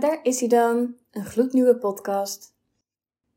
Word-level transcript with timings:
Daar 0.00 0.20
is 0.22 0.40
hij 0.40 0.48
dan, 0.48 0.94
een 1.10 1.24
gloednieuwe 1.24 1.76
podcast. 1.76 2.54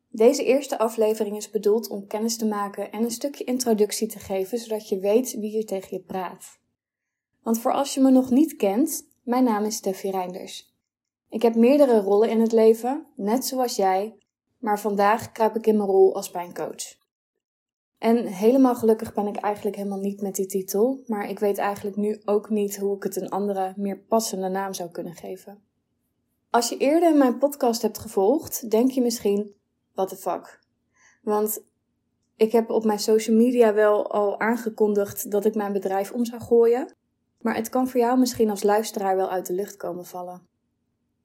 Deze 0.10 0.44
eerste 0.44 0.78
aflevering 0.78 1.38
is 1.38 1.50
bedoeld 1.50 1.90
om 1.90 2.08
kennis 2.08 2.38
te 2.38 2.46
maken 2.46 2.92
en 2.92 3.04
een 3.04 3.12
stukje 3.12 3.44
introductie 3.44 4.08
te 4.08 4.20
geven, 4.20 4.58
zodat 4.58 4.90
je 4.90 5.00
weet 5.00 5.34
wie 5.40 5.50
hier 5.50 5.66
tegen 5.66 5.98
je 5.98 6.04
praat. 6.04 6.60
Want 7.42 7.60
voor 7.60 7.74
als 7.74 7.94
je 7.94 8.02
me 8.02 8.12
nog 8.12 8.30
niet 8.30 8.56
kent, 8.56 9.08
mijn 9.24 9.44
naam 9.44 9.64
is 9.64 9.76
Steffi 9.76 10.10
Reinders. 10.10 10.74
Ik 11.30 11.42
heb 11.42 11.56
meerdere 11.56 12.00
rollen 12.00 12.30
in 12.30 12.42
het 12.42 12.52
leven, 12.52 13.06
net 13.16 13.46
zoals 13.46 13.76
jij, 13.76 14.16
maar 14.58 14.80
vandaag 14.80 15.32
kruip 15.32 15.56
ik 15.56 15.68
in 15.68 15.78
mijn 15.78 15.90
rol 15.90 16.16
als 16.16 16.32
pijncoach. 16.32 16.98
En 17.98 18.26
helemaal 18.26 18.76
gelukkig 18.76 19.14
ben 19.14 19.28
ik 19.28 19.36
eigenlijk 19.36 19.76
helemaal 19.76 20.00
niet 20.00 20.22
met 20.22 20.36
die 20.36 20.46
titel, 20.46 21.04
maar 21.08 21.30
ik 21.30 21.40
weet 21.40 21.58
eigenlijk 21.58 21.96
nu 21.96 22.22
ook 22.26 22.50
niet 22.50 22.78
hoe 22.78 22.96
ik 22.96 23.04
het 23.04 23.16
een 23.16 23.30
andere, 23.30 23.74
meer 23.76 23.98
passende 23.98 24.50
naam 24.50 24.74
zou 24.74 24.90
kunnen 24.90 25.16
geven. 25.16 25.72
Als 26.54 26.70
je 26.70 26.78
eerder 26.78 27.16
mijn 27.16 27.38
podcast 27.38 27.82
hebt 27.82 27.98
gevolgd, 27.98 28.70
denk 28.70 28.92
je 28.92 29.02
misschien: 29.02 29.56
what 29.94 30.10
the 30.10 30.16
fuck? 30.16 30.60
Want 31.22 31.64
ik 32.36 32.52
heb 32.52 32.70
op 32.70 32.84
mijn 32.84 33.00
social 33.00 33.36
media 33.36 33.74
wel 33.74 34.12
al 34.12 34.40
aangekondigd 34.40 35.32
dat 35.32 35.46
ik 35.46 35.56
mijn 35.56 35.74
bedrijf 35.74 36.12
om 36.12 36.26
zou 36.26 36.42
gooien, 36.42 36.96
maar 37.42 37.56
het 37.56 37.70
kan 37.70 37.88
voor 37.88 38.00
jou 38.00 38.20
misschien 38.20 38.50
als 38.50 38.64
luisteraar 38.64 39.16
wel 39.16 39.30
uit 39.30 39.46
de 39.46 39.54
lucht 39.54 39.78
komen 39.78 40.06
vallen. 40.06 40.48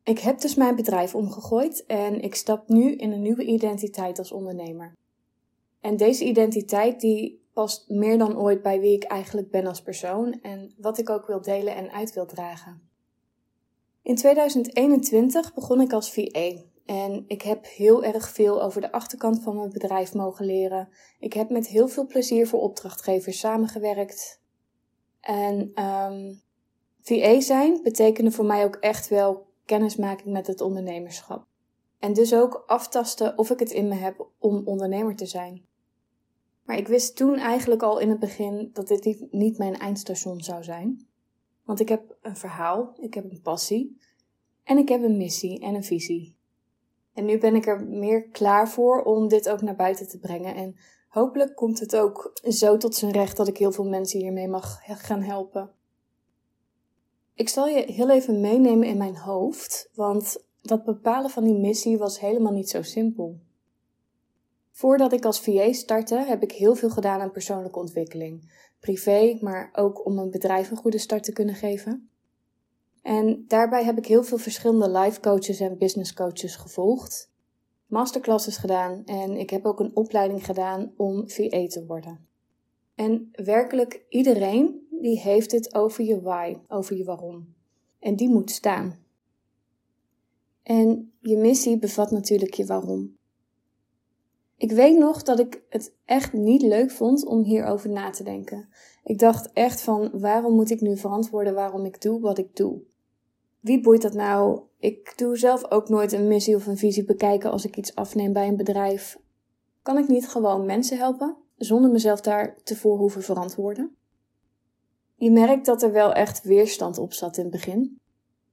Ik 0.03 0.19
heb 0.19 0.41
dus 0.41 0.55
mijn 0.55 0.77
bedrijf 0.77 1.15
omgegooid 1.15 1.87
en 1.87 2.21
ik 2.21 2.35
stap 2.35 2.69
nu 2.69 2.95
in 2.95 3.13
een 3.13 3.23
nieuwe 3.23 3.45
identiteit 3.45 4.19
als 4.19 4.33
ondernemer. 4.33 4.93
En 5.81 5.97
deze 5.97 6.25
identiteit 6.25 7.01
die 7.01 7.43
past 7.53 7.89
meer 7.89 8.19
dan 8.19 8.39
ooit 8.39 8.63
bij 8.63 8.81
wie 8.81 8.95
ik 8.95 9.05
eigenlijk 9.05 9.51
ben 9.51 9.67
als 9.67 9.83
persoon 9.83 10.41
en 10.43 10.75
wat 10.79 10.99
ik 10.99 11.11
ook 11.11 11.27
wil 11.27 11.43
delen 11.43 11.75
en 11.75 11.91
uit 11.91 12.15
wil 12.15 12.27
dragen. 12.27 12.89
In 14.09 14.15
2021 14.15 15.55
begon 15.55 15.81
ik 15.81 15.93
als 15.93 16.13
VA 16.13 16.53
en 16.85 17.25
ik 17.27 17.43
heb 17.43 17.67
heel 17.67 18.05
erg 18.05 18.29
veel 18.29 18.63
over 18.63 18.81
de 18.81 18.93
achterkant 18.93 19.43
van 19.43 19.57
mijn 19.57 19.71
bedrijf 19.73 20.15
mogen 20.15 20.45
leren. 20.45 20.89
Ik 21.19 21.33
heb 21.33 21.51
met 21.51 21.67
heel 21.67 21.89
veel 21.89 22.07
plezier 22.07 22.49
voor 22.49 22.61
opdrachtgevers 22.61 23.39
samengewerkt. 23.39 24.41
En 25.21 25.55
um, 25.61 25.73
ehm, 25.75 26.35
VA 27.03 27.41
zijn 27.41 27.83
betekende 27.83 28.31
voor 28.31 28.45
mij 28.45 28.65
ook 28.65 28.77
echt 28.77 29.09
wel 29.09 29.47
kennismaking 29.65 30.33
met 30.33 30.47
het 30.47 30.61
ondernemerschap. 30.61 31.47
En 31.99 32.13
dus 32.13 32.35
ook 32.35 32.65
aftasten 32.67 33.39
of 33.39 33.51
ik 33.51 33.59
het 33.59 33.71
in 33.71 33.89
me 33.89 33.95
heb 33.95 34.27
om 34.39 34.63
ondernemer 34.65 35.17
te 35.17 35.27
zijn. 35.27 35.67
Maar 36.65 36.77
ik 36.77 36.89
wist 36.89 37.17
toen 37.17 37.35
eigenlijk 37.35 37.83
al 37.83 37.99
in 37.99 38.09
het 38.09 38.19
begin 38.19 38.71
dat 38.73 38.89
dit 38.89 39.27
niet 39.31 39.59
mijn 39.59 39.79
eindstation 39.79 40.41
zou 40.41 40.65
zijn. 40.65 41.08
Want 41.69 41.81
ik 41.81 41.89
heb 41.89 42.17
een 42.23 42.37
verhaal, 42.37 42.93
ik 43.01 43.15
heb 43.15 43.31
een 43.31 43.41
passie 43.43 43.99
en 44.65 44.79
ik 44.79 44.89
heb 44.89 45.03
een 45.03 45.17
missie 45.17 45.61
en 45.61 45.75
een 45.75 45.85
visie. 45.85 46.37
En 47.13 47.25
nu 47.25 47.39
ben 47.39 47.55
ik 47.55 47.67
er 47.67 47.85
meer 47.87 48.29
klaar 48.29 48.69
voor 48.69 49.03
om 49.03 49.29
dit 49.29 49.49
ook 49.49 49.63
naar 49.63 49.77
buiten 49.77 50.09
te 50.09 50.19
brengen. 50.19 50.55
En 50.55 50.77
hopelijk 51.09 51.57
komt 51.57 51.81
het 51.81 51.97
ook 51.97 52.33
zo 52.43 52.77
tot 52.77 52.95
zijn 52.95 53.13
recht 53.13 53.37
dat 53.37 53.49
ik 53.49 53.57
heel 53.57 53.73
veel 53.73 53.89
mensen 53.89 54.21
hiermee 54.21 54.49
mag 54.49 54.81
gaan 54.85 55.23
helpen. 55.23 55.71
Ik 57.35 57.49
zal 57.49 57.67
je 57.67 57.93
heel 57.93 58.11
even 58.11 58.41
meenemen 58.41 58.89
in 58.89 58.99
mijn 58.99 59.17
hoofd, 59.17 59.91
want 59.95 60.45
dat 60.63 60.85
bepalen 60.85 61.31
van 61.31 61.45
die 61.45 61.59
missie 61.59 61.99
was 61.99 62.21
helemaal 62.21 62.53
niet 62.53 62.71
zo 62.71 62.83
simpel. 62.83 63.41
Voordat 64.79 65.13
ik 65.13 65.25
als 65.25 65.41
VA 65.41 65.73
startte, 65.73 66.17
heb 66.17 66.43
ik 66.43 66.53
heel 66.53 66.75
veel 66.75 66.91
gedaan 66.91 67.21
aan 67.21 67.31
persoonlijke 67.31 67.79
ontwikkeling. 67.79 68.53
Privé, 68.81 69.39
maar 69.41 69.71
ook 69.73 70.07
om 70.07 70.19
een 70.19 70.31
bedrijf 70.31 70.71
een 70.71 70.77
goede 70.77 70.99
start 70.99 71.23
te 71.23 71.33
kunnen 71.33 71.55
geven. 71.55 72.11
En 73.03 73.45
daarbij 73.47 73.85
heb 73.85 73.99
ik 73.99 74.07
heel 74.07 74.23
veel 74.23 74.39
verschillende 74.39 74.91
life 74.91 75.21
coaches 75.21 75.61
en 75.61 75.79
business 75.79 76.15
coaches 76.15 76.57
gevolgd. 76.57 77.33
Masterclasses 77.87 78.57
gedaan 78.57 79.05
en 79.05 79.37
ik 79.37 79.51
heb 79.51 79.65
ook 79.65 79.81
een 79.81 79.97
opleiding 79.97 80.45
gedaan 80.45 80.93
om 80.97 81.29
VA 81.29 81.67
te 81.67 81.85
worden. 81.87 82.27
En 82.95 83.31
werkelijk 83.33 84.05
iedereen 84.09 84.87
die 84.91 85.21
heeft 85.21 85.53
het 85.53 85.75
over 85.75 86.05
je 86.05 86.21
why, 86.21 86.57
over 86.69 86.97
je 86.97 87.05
waarom. 87.05 87.55
En 87.99 88.17
die 88.17 88.29
moet 88.29 88.51
staan. 88.51 88.99
En 90.63 91.13
je 91.21 91.37
missie 91.37 91.79
bevat 91.79 92.11
natuurlijk 92.11 92.55
je 92.55 92.67
waarom. 92.67 93.18
Ik 94.59 94.73
weet 94.73 94.99
nog 94.99 95.23
dat 95.23 95.39
ik 95.39 95.63
het 95.69 95.95
echt 96.05 96.33
niet 96.33 96.63
leuk 96.63 96.91
vond 96.91 97.27
om 97.27 97.43
hierover 97.43 97.91
na 97.91 98.11
te 98.11 98.23
denken. 98.23 98.69
Ik 99.05 99.19
dacht 99.19 99.53
echt 99.53 99.81
van 99.81 100.11
waarom 100.21 100.55
moet 100.55 100.71
ik 100.71 100.81
nu 100.81 100.97
verantwoorden 100.97 101.55
waarom 101.55 101.85
ik 101.85 102.01
doe 102.01 102.21
wat 102.21 102.39
ik 102.39 102.57
doe? 102.57 102.81
Wie 103.61 103.81
boeit 103.81 104.03
dat 104.03 104.15
nou? 104.15 104.61
Ik 104.79 105.13
doe 105.17 105.37
zelf 105.37 105.71
ook 105.71 105.89
nooit 105.89 106.13
een 106.13 106.29
missie 106.29 106.55
of 106.55 106.67
een 106.67 106.77
visie 106.77 107.05
bekijken 107.05 107.51
als 107.51 107.65
ik 107.65 107.77
iets 107.77 107.95
afneem 107.95 108.33
bij 108.33 108.49
een 108.49 108.57
bedrijf. 108.57 109.19
Kan 109.83 109.99
ik 109.99 110.09
niet 110.09 110.29
gewoon 110.29 110.67
mensen 110.67 110.99
helpen 110.99 111.37
zonder 111.57 111.91
mezelf 111.91 112.21
daar 112.21 112.57
te 112.63 112.77
voor 112.77 112.99
hoeven 112.99 113.23
verantwoorden? 113.23 113.97
Je 115.15 115.31
merkt 115.31 115.67
dat 115.67 115.83
er 115.83 115.93
wel 115.93 116.13
echt 116.13 116.43
weerstand 116.43 116.99
op 116.99 117.13
zat 117.13 117.37
in 117.37 117.43
het 117.43 117.53
begin. 117.53 118.01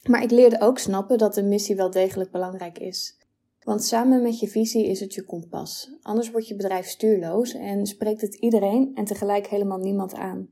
Maar 0.04 0.24
ik 0.24 0.32
leerde 0.32 0.62
ook 0.62 0.78
snappen 0.78 1.18
dat 1.18 1.38
een 1.38 1.48
missie 1.48 1.76
wel 1.76 1.90
degelijk 1.90 2.32
belangrijk 2.32 2.80
is. 2.80 3.18
Want 3.66 3.84
samen 3.84 4.22
met 4.22 4.40
je 4.40 4.48
visie 4.48 4.86
is 4.86 5.00
het 5.00 5.14
je 5.14 5.24
kompas. 5.24 5.92
Anders 6.02 6.32
wordt 6.32 6.48
je 6.48 6.56
bedrijf 6.56 6.88
stuurloos 6.88 7.54
en 7.54 7.86
spreekt 7.86 8.22
het 8.22 8.36
iedereen 8.36 8.92
en 8.96 9.06
tegelijk 9.06 9.48
helemaal 9.48 9.78
niemand 9.78 10.14
aan. 10.14 10.48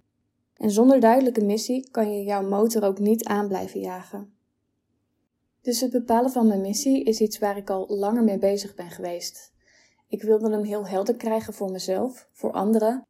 En 0.54 0.72
zonder 0.72 1.00
duidelijke 1.00 1.46
missie 1.46 1.90
kan 1.92 2.14
je 2.14 2.24
jouw 2.24 2.50
motor 2.50 2.84
ook 2.84 3.00
niet 3.00 3.24
aan 3.24 3.48
blijven 3.48 3.80
jagen. 3.80 4.34
Dus 5.62 5.82
het 5.82 5.92
bepalen 5.92 6.32
van 6.32 6.48
mijn 6.48 6.62
missie 6.62 7.04
is 7.04 7.20
iets 7.20 7.40
waar 7.40 7.58
ik 7.58 7.70
al 7.70 7.86
langer 7.88 8.24
mee 8.24 8.38
bezig 8.38 8.76
ben 8.76 8.90
geweest. 8.90 9.54
Ik 10.08 10.22
wilde 10.22 10.50
hem 10.50 10.64
heel 10.64 10.88
helder 10.88 11.16
krijgen 11.16 11.54
voor 11.54 11.72
mezelf, 11.72 12.28
voor 12.32 12.52
anderen, 12.52 13.06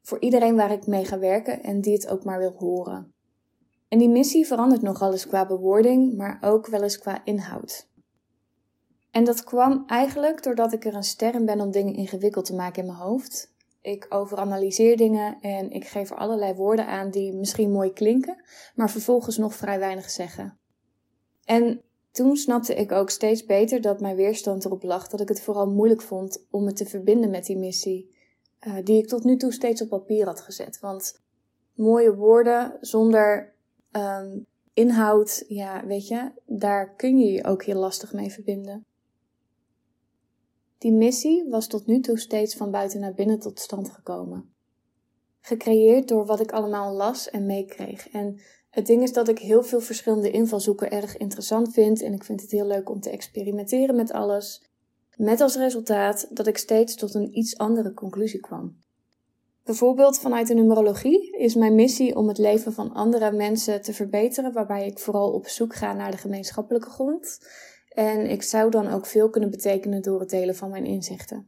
voor 0.00 0.20
iedereen 0.20 0.56
waar 0.56 0.72
ik 0.72 0.86
mee 0.86 1.04
ga 1.04 1.18
werken 1.18 1.62
en 1.62 1.80
die 1.80 1.92
het 1.92 2.08
ook 2.08 2.24
maar 2.24 2.38
wil 2.38 2.54
horen. 2.58 3.12
En 3.88 3.98
die 3.98 4.08
missie 4.08 4.46
verandert 4.46 4.82
nogal 4.82 5.12
eens 5.12 5.26
qua 5.26 5.46
bewoording, 5.46 6.16
maar 6.16 6.38
ook 6.40 6.66
wel 6.66 6.82
eens 6.82 6.98
qua 6.98 7.24
inhoud. 7.24 7.90
En 9.12 9.24
dat 9.24 9.44
kwam 9.44 9.84
eigenlijk 9.86 10.42
doordat 10.42 10.72
ik 10.72 10.84
er 10.84 10.94
een 10.94 11.02
ster 11.02 11.34
in 11.34 11.44
ben 11.44 11.60
om 11.60 11.70
dingen 11.70 11.94
ingewikkeld 11.94 12.44
te 12.44 12.54
maken 12.54 12.82
in 12.82 12.88
mijn 12.88 13.02
hoofd. 13.02 13.54
Ik 13.80 14.06
overanalyseer 14.08 14.96
dingen 14.96 15.38
en 15.40 15.70
ik 15.70 15.86
geef 15.86 16.10
er 16.10 16.16
allerlei 16.16 16.54
woorden 16.54 16.86
aan 16.86 17.10
die 17.10 17.34
misschien 17.34 17.72
mooi 17.72 17.92
klinken, 17.92 18.42
maar 18.74 18.90
vervolgens 18.90 19.36
nog 19.36 19.54
vrij 19.54 19.78
weinig 19.78 20.10
zeggen. 20.10 20.58
En 21.44 21.82
toen 22.10 22.36
snapte 22.36 22.74
ik 22.74 22.92
ook 22.92 23.10
steeds 23.10 23.44
beter 23.44 23.80
dat 23.80 24.00
mijn 24.00 24.16
weerstand 24.16 24.64
erop 24.64 24.82
lag 24.82 25.08
dat 25.08 25.20
ik 25.20 25.28
het 25.28 25.40
vooral 25.40 25.70
moeilijk 25.70 26.02
vond 26.02 26.46
om 26.50 26.64
me 26.64 26.72
te 26.72 26.86
verbinden 26.86 27.30
met 27.30 27.46
die 27.46 27.58
missie, 27.58 28.14
uh, 28.66 28.76
die 28.84 28.98
ik 28.98 29.08
tot 29.08 29.24
nu 29.24 29.36
toe 29.36 29.52
steeds 29.52 29.82
op 29.82 29.88
papier 29.88 30.26
had 30.26 30.40
gezet. 30.40 30.80
Want 30.80 31.20
mooie 31.74 32.14
woorden 32.14 32.76
zonder 32.80 33.54
um, 33.92 34.46
inhoud, 34.72 35.44
ja, 35.48 35.86
weet 35.86 36.08
je, 36.08 36.32
daar 36.46 36.94
kun 36.94 37.18
je 37.18 37.32
je 37.32 37.44
ook 37.44 37.62
heel 37.62 37.78
lastig 37.78 38.12
mee 38.12 38.30
verbinden. 38.30 38.86
Die 40.82 40.92
missie 40.92 41.48
was 41.48 41.66
tot 41.66 41.86
nu 41.86 42.00
toe 42.00 42.18
steeds 42.18 42.54
van 42.54 42.70
buiten 42.70 43.00
naar 43.00 43.14
binnen 43.14 43.38
tot 43.38 43.60
stand 43.60 43.90
gekomen. 43.90 44.54
Gecreëerd 45.40 46.08
door 46.08 46.26
wat 46.26 46.40
ik 46.40 46.52
allemaal 46.52 46.92
las 46.92 47.30
en 47.30 47.46
meekreeg. 47.46 48.08
En 48.08 48.40
het 48.70 48.86
ding 48.86 49.02
is 49.02 49.12
dat 49.12 49.28
ik 49.28 49.38
heel 49.38 49.62
veel 49.62 49.80
verschillende 49.80 50.30
invalshoeken 50.30 50.90
erg 50.90 51.16
interessant 51.16 51.72
vind 51.72 52.02
en 52.02 52.12
ik 52.12 52.24
vind 52.24 52.40
het 52.40 52.50
heel 52.50 52.66
leuk 52.66 52.90
om 52.90 53.00
te 53.00 53.10
experimenteren 53.10 53.96
met 53.96 54.12
alles. 54.12 54.62
Met 55.16 55.40
als 55.40 55.56
resultaat 55.56 56.26
dat 56.30 56.46
ik 56.46 56.58
steeds 56.58 56.94
tot 56.94 57.14
een 57.14 57.38
iets 57.38 57.58
andere 57.58 57.94
conclusie 57.94 58.40
kwam. 58.40 58.76
Bijvoorbeeld 59.64 60.18
vanuit 60.18 60.46
de 60.46 60.54
numerologie 60.54 61.36
is 61.36 61.54
mijn 61.54 61.74
missie 61.74 62.16
om 62.16 62.28
het 62.28 62.38
leven 62.38 62.72
van 62.72 62.92
andere 62.92 63.32
mensen 63.32 63.82
te 63.82 63.92
verbeteren, 63.92 64.52
waarbij 64.52 64.86
ik 64.86 64.98
vooral 64.98 65.32
op 65.32 65.46
zoek 65.46 65.74
ga 65.74 65.92
naar 65.92 66.10
de 66.10 66.16
gemeenschappelijke 66.16 66.90
grond. 66.90 67.38
En 67.94 68.30
ik 68.30 68.42
zou 68.42 68.70
dan 68.70 68.88
ook 68.88 69.06
veel 69.06 69.30
kunnen 69.30 69.50
betekenen 69.50 70.02
door 70.02 70.20
het 70.20 70.30
delen 70.30 70.56
van 70.56 70.70
mijn 70.70 70.84
inzichten. 70.84 71.46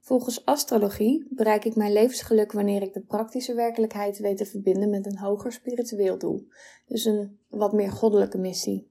Volgens 0.00 0.44
astrologie 0.44 1.26
bereik 1.30 1.64
ik 1.64 1.76
mijn 1.76 1.92
levensgeluk 1.92 2.52
wanneer 2.52 2.82
ik 2.82 2.92
de 2.92 3.00
praktische 3.00 3.54
werkelijkheid 3.54 4.18
weet 4.18 4.36
te 4.36 4.46
verbinden 4.46 4.90
met 4.90 5.06
een 5.06 5.18
hoger 5.18 5.52
spiritueel 5.52 6.18
doel, 6.18 6.46
dus 6.86 7.04
een 7.04 7.38
wat 7.48 7.72
meer 7.72 7.90
goddelijke 7.90 8.38
missie. 8.38 8.90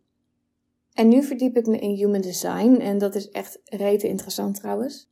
En 0.93 1.07
nu 1.07 1.23
verdiep 1.23 1.57
ik 1.57 1.65
me 1.65 1.79
in 1.79 1.95
human 1.95 2.21
design 2.21 2.75
en 2.75 2.97
dat 2.97 3.15
is 3.15 3.29
echt 3.29 3.59
rete 3.65 4.07
interessant 4.07 4.55
trouwens. 4.55 5.09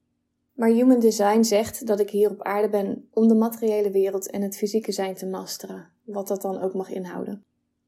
Maar 0.54 0.70
human 0.70 1.00
design 1.00 1.44
zegt 1.44 1.88
dat 1.88 2.00
ik 2.00 2.10
hier 2.10 2.30
op 2.30 2.42
aarde 2.42 2.70
ben 2.70 3.08
om 3.14 3.28
de 3.28 3.36
materiële 3.36 3.92
wereld 3.92 4.30
en 4.30 4.42
het 4.42 4.58
fysieke 4.58 4.92
zijn 4.92 5.16
te 5.16 5.26
masteren, 5.26 5.90
wat 6.04 6.28
dat 6.28 6.42
dan 6.42 6.62
ook 6.62 6.74
mag 6.74 6.90
inhouden. 6.90 7.44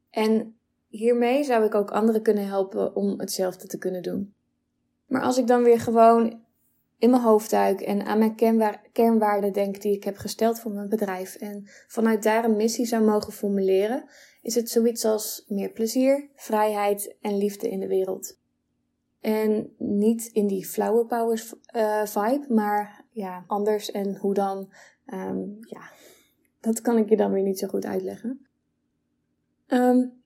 En 0.09 0.55
hiermee 0.91 1.43
zou 1.43 1.65
ik 1.65 1.75
ook 1.75 1.91
anderen 1.91 2.21
kunnen 2.21 2.47
helpen 2.47 2.95
om 2.95 3.19
hetzelfde 3.19 3.67
te 3.67 3.77
kunnen 3.77 4.03
doen. 4.03 4.33
Maar 5.05 5.21
als 5.21 5.37
ik 5.37 5.47
dan 5.47 5.63
weer 5.63 5.79
gewoon 5.79 6.41
in 6.97 7.09
mijn 7.09 7.21
hoofd 7.21 7.49
duik 7.49 7.81
en 7.81 8.05
aan 8.05 8.17
mijn 8.17 8.35
kernwaarden 8.91 9.53
denk 9.53 9.81
die 9.81 9.95
ik 9.95 10.03
heb 10.03 10.17
gesteld 10.17 10.59
voor 10.59 10.71
mijn 10.71 10.89
bedrijf 10.89 11.35
en 11.35 11.63
vanuit 11.87 12.23
daar 12.23 12.45
een 12.45 12.55
missie 12.55 12.85
zou 12.85 13.03
mogen 13.03 13.33
formuleren, 13.33 14.05
is 14.41 14.55
het 14.55 14.69
zoiets 14.69 15.05
als 15.05 15.45
meer 15.47 15.69
plezier, 15.69 16.29
vrijheid 16.35 17.15
en 17.21 17.37
liefde 17.37 17.69
in 17.69 17.79
de 17.79 17.87
wereld. 17.87 18.39
En 19.19 19.73
niet 19.77 20.25
in 20.25 20.47
die 20.47 20.65
flower 20.65 21.05
powers 21.05 21.53
uh, 21.75 22.05
vibe, 22.05 22.45
maar 22.49 23.05
ja, 23.09 23.43
anders 23.47 23.91
en 23.91 24.17
hoe 24.17 24.33
dan, 24.33 24.73
um, 25.13 25.57
ja, 25.59 25.81
dat 26.59 26.81
kan 26.81 26.97
ik 26.97 27.09
je 27.09 27.17
dan 27.17 27.31
weer 27.31 27.43
niet 27.43 27.59
zo 27.59 27.67
goed 27.67 27.85
uitleggen. 27.85 28.47
Um, 29.67 30.20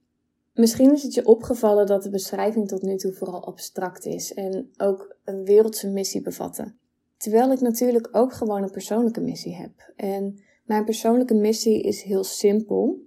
misschien 0.55 0.93
is 0.93 1.03
het 1.03 1.13
je 1.13 1.25
opgevallen 1.25 1.85
dat 1.85 2.03
de 2.03 2.09
beschrijving 2.09 2.67
tot 2.67 2.81
nu 2.81 2.95
toe 2.95 3.13
vooral 3.13 3.45
abstract 3.45 4.05
is 4.05 4.33
en 4.33 4.69
ook 4.77 5.15
een 5.23 5.43
wereldse 5.43 5.89
missie 5.89 6.21
bevatte. 6.21 6.73
Terwijl 7.17 7.51
ik 7.51 7.61
natuurlijk 7.61 8.07
ook 8.11 8.33
gewoon 8.33 8.63
een 8.63 8.71
persoonlijke 8.71 9.21
missie 9.21 9.55
heb. 9.55 9.93
En 9.95 10.43
mijn 10.65 10.85
persoonlijke 10.85 11.33
missie 11.33 11.81
is 11.81 12.01
heel 12.01 12.23
simpel. 12.23 13.03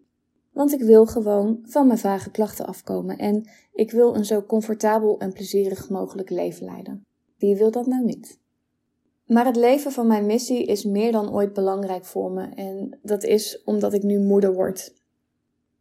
Want 0.52 0.72
ik 0.72 0.80
wil 0.80 1.06
gewoon 1.06 1.58
van 1.62 1.86
mijn 1.86 1.98
vage 1.98 2.30
klachten 2.30 2.66
afkomen 2.66 3.18
en 3.18 3.48
ik 3.72 3.90
wil 3.90 4.14
een 4.14 4.24
zo 4.24 4.42
comfortabel 4.42 5.18
en 5.18 5.32
plezierig 5.32 5.88
mogelijk 5.88 6.30
leven 6.30 6.64
leiden. 6.64 7.06
Wie 7.36 7.56
wil 7.56 7.70
dat 7.70 7.86
nou 7.86 8.04
niet? 8.04 8.38
Maar 9.26 9.46
het 9.46 9.56
leven 9.56 9.92
van 9.92 10.06
mijn 10.06 10.26
missie 10.26 10.64
is 10.64 10.84
meer 10.84 11.12
dan 11.12 11.32
ooit 11.32 11.52
belangrijk 11.52 12.04
voor 12.04 12.30
me 12.32 12.42
en 12.42 12.98
dat 13.02 13.24
is 13.24 13.62
omdat 13.64 13.92
ik 13.92 14.02
nu 14.02 14.18
moeder 14.18 14.54
word. 14.54 14.94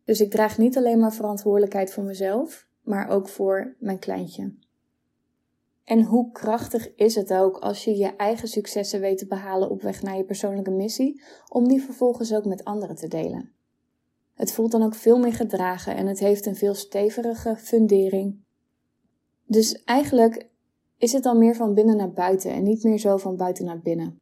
Dus 0.08 0.22
ik 0.22 0.32
draag 0.32 0.58
niet 0.58 0.78
alleen 0.78 1.00
maar 1.00 1.14
verantwoordelijkheid 1.14 1.94
voor 1.94 2.04
mezelf, 2.04 2.68
maar 2.82 3.10
ook 3.10 3.28
voor 3.28 3.76
mijn 3.80 4.00
kleintje. 4.00 4.54
En 5.84 6.04
hoe 6.04 6.32
krachtig 6.32 6.96
is 6.96 7.16
het 7.16 7.34
ook 7.34 7.58
als 7.58 7.84
je 7.84 7.98
je 7.98 8.16
eigen 8.16 8.48
successen 8.48 9.00
weet 9.00 9.18
te 9.18 9.28
behalen 9.28 9.70
op 9.70 9.82
weg 9.82 10.02
naar 10.02 10.18
je 10.18 10.24
persoonlijke 10.24 10.72
missie, 10.72 11.22
om 11.50 11.68
die 11.68 11.82
vervolgens 11.82 12.34
ook 12.34 12.46
met 12.46 12.64
anderen 12.64 12.96
te 12.96 13.08
delen. 13.08 13.52
Het 14.34 14.52
voelt 14.52 14.72
dan 14.72 14.84
ook 14.84 14.96
veel 14.96 15.20
meer 15.20 15.34
gedragen 15.34 15.96
en 15.96 16.08
het 16.08 16.20
heeft 16.20 16.46
een 16.46 16.56
veel 16.56 16.74
stevige 16.74 17.56
fundering. 17.58 18.44
Dus 19.46 19.84
eigenlijk 19.84 20.50
is 20.98 21.14
het 21.14 21.24
dan 21.24 21.38
meer 21.38 21.56
van 21.56 21.74
binnen 21.74 21.98
naar 21.98 22.12
buiten 22.12 22.52
en 22.52 22.64
niet 22.64 22.84
meer 22.84 23.00
zo 23.00 23.18
van 23.18 23.36
buiten 23.36 23.66
naar 23.66 23.82
binnen. 23.82 24.20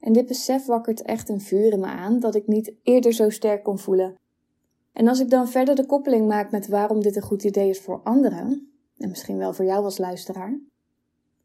En 0.00 0.12
dit 0.12 0.26
besef 0.26 0.66
wakkert 0.66 1.02
echt 1.02 1.28
een 1.28 1.40
vuur 1.40 1.72
in 1.72 1.80
me 1.80 1.86
aan 1.86 2.20
dat 2.20 2.34
ik 2.34 2.46
niet 2.46 2.74
eerder 2.82 3.12
zo 3.12 3.30
sterk 3.30 3.62
kon 3.62 3.78
voelen. 3.78 4.20
En 4.92 5.08
als 5.08 5.20
ik 5.20 5.30
dan 5.30 5.48
verder 5.48 5.74
de 5.74 5.86
koppeling 5.86 6.26
maak 6.26 6.50
met 6.50 6.68
waarom 6.68 7.00
dit 7.00 7.16
een 7.16 7.22
goed 7.22 7.44
idee 7.44 7.68
is 7.68 7.80
voor 7.80 8.00
anderen, 8.04 8.72
en 8.98 9.08
misschien 9.08 9.38
wel 9.38 9.52
voor 9.52 9.64
jou 9.64 9.84
als 9.84 9.98
luisteraar, 9.98 10.58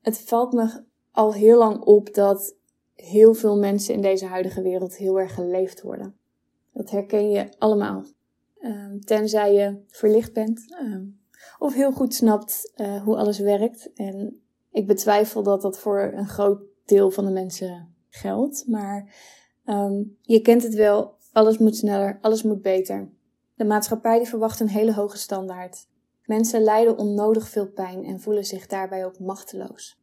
het 0.01 0.19
valt 0.19 0.53
me 0.53 0.83
al 1.11 1.33
heel 1.33 1.57
lang 1.57 1.79
op 1.79 2.13
dat 2.13 2.55
heel 2.93 3.33
veel 3.33 3.57
mensen 3.57 3.93
in 3.93 4.01
deze 4.01 4.25
huidige 4.25 4.61
wereld 4.61 4.95
heel 4.95 5.19
erg 5.19 5.33
geleefd 5.33 5.81
worden. 5.81 6.15
Dat 6.73 6.89
herken 6.89 7.29
je 7.29 7.49
allemaal. 7.57 8.03
Um, 8.61 9.01
tenzij 9.05 9.53
je 9.53 9.83
verlicht 9.87 10.33
bent 10.33 10.77
um, 10.81 11.19
of 11.59 11.73
heel 11.73 11.91
goed 11.91 12.13
snapt 12.13 12.73
uh, 12.75 13.03
hoe 13.03 13.15
alles 13.15 13.39
werkt. 13.39 13.93
En 13.93 14.41
ik 14.71 14.87
betwijfel 14.87 15.43
dat 15.43 15.61
dat 15.61 15.79
voor 15.79 16.11
een 16.15 16.27
groot 16.27 16.61
deel 16.85 17.11
van 17.11 17.25
de 17.25 17.31
mensen 17.31 17.95
geldt. 18.09 18.67
Maar 18.67 19.15
um, 19.65 20.17
je 20.21 20.41
kent 20.41 20.63
het 20.63 20.73
wel, 20.73 21.15
alles 21.31 21.57
moet 21.57 21.75
sneller, 21.75 22.17
alles 22.21 22.43
moet 22.43 22.61
beter. 22.61 23.09
De 23.57 23.65
maatschappij 23.65 24.17
die 24.17 24.27
verwacht 24.27 24.59
een 24.59 24.69
hele 24.69 24.93
hoge 24.93 25.17
standaard. 25.17 25.87
Mensen 26.25 26.61
lijden 26.61 26.97
onnodig 26.97 27.49
veel 27.49 27.67
pijn 27.67 28.05
en 28.05 28.19
voelen 28.19 28.45
zich 28.45 28.67
daarbij 28.67 29.05
ook 29.05 29.19
machteloos. 29.19 29.99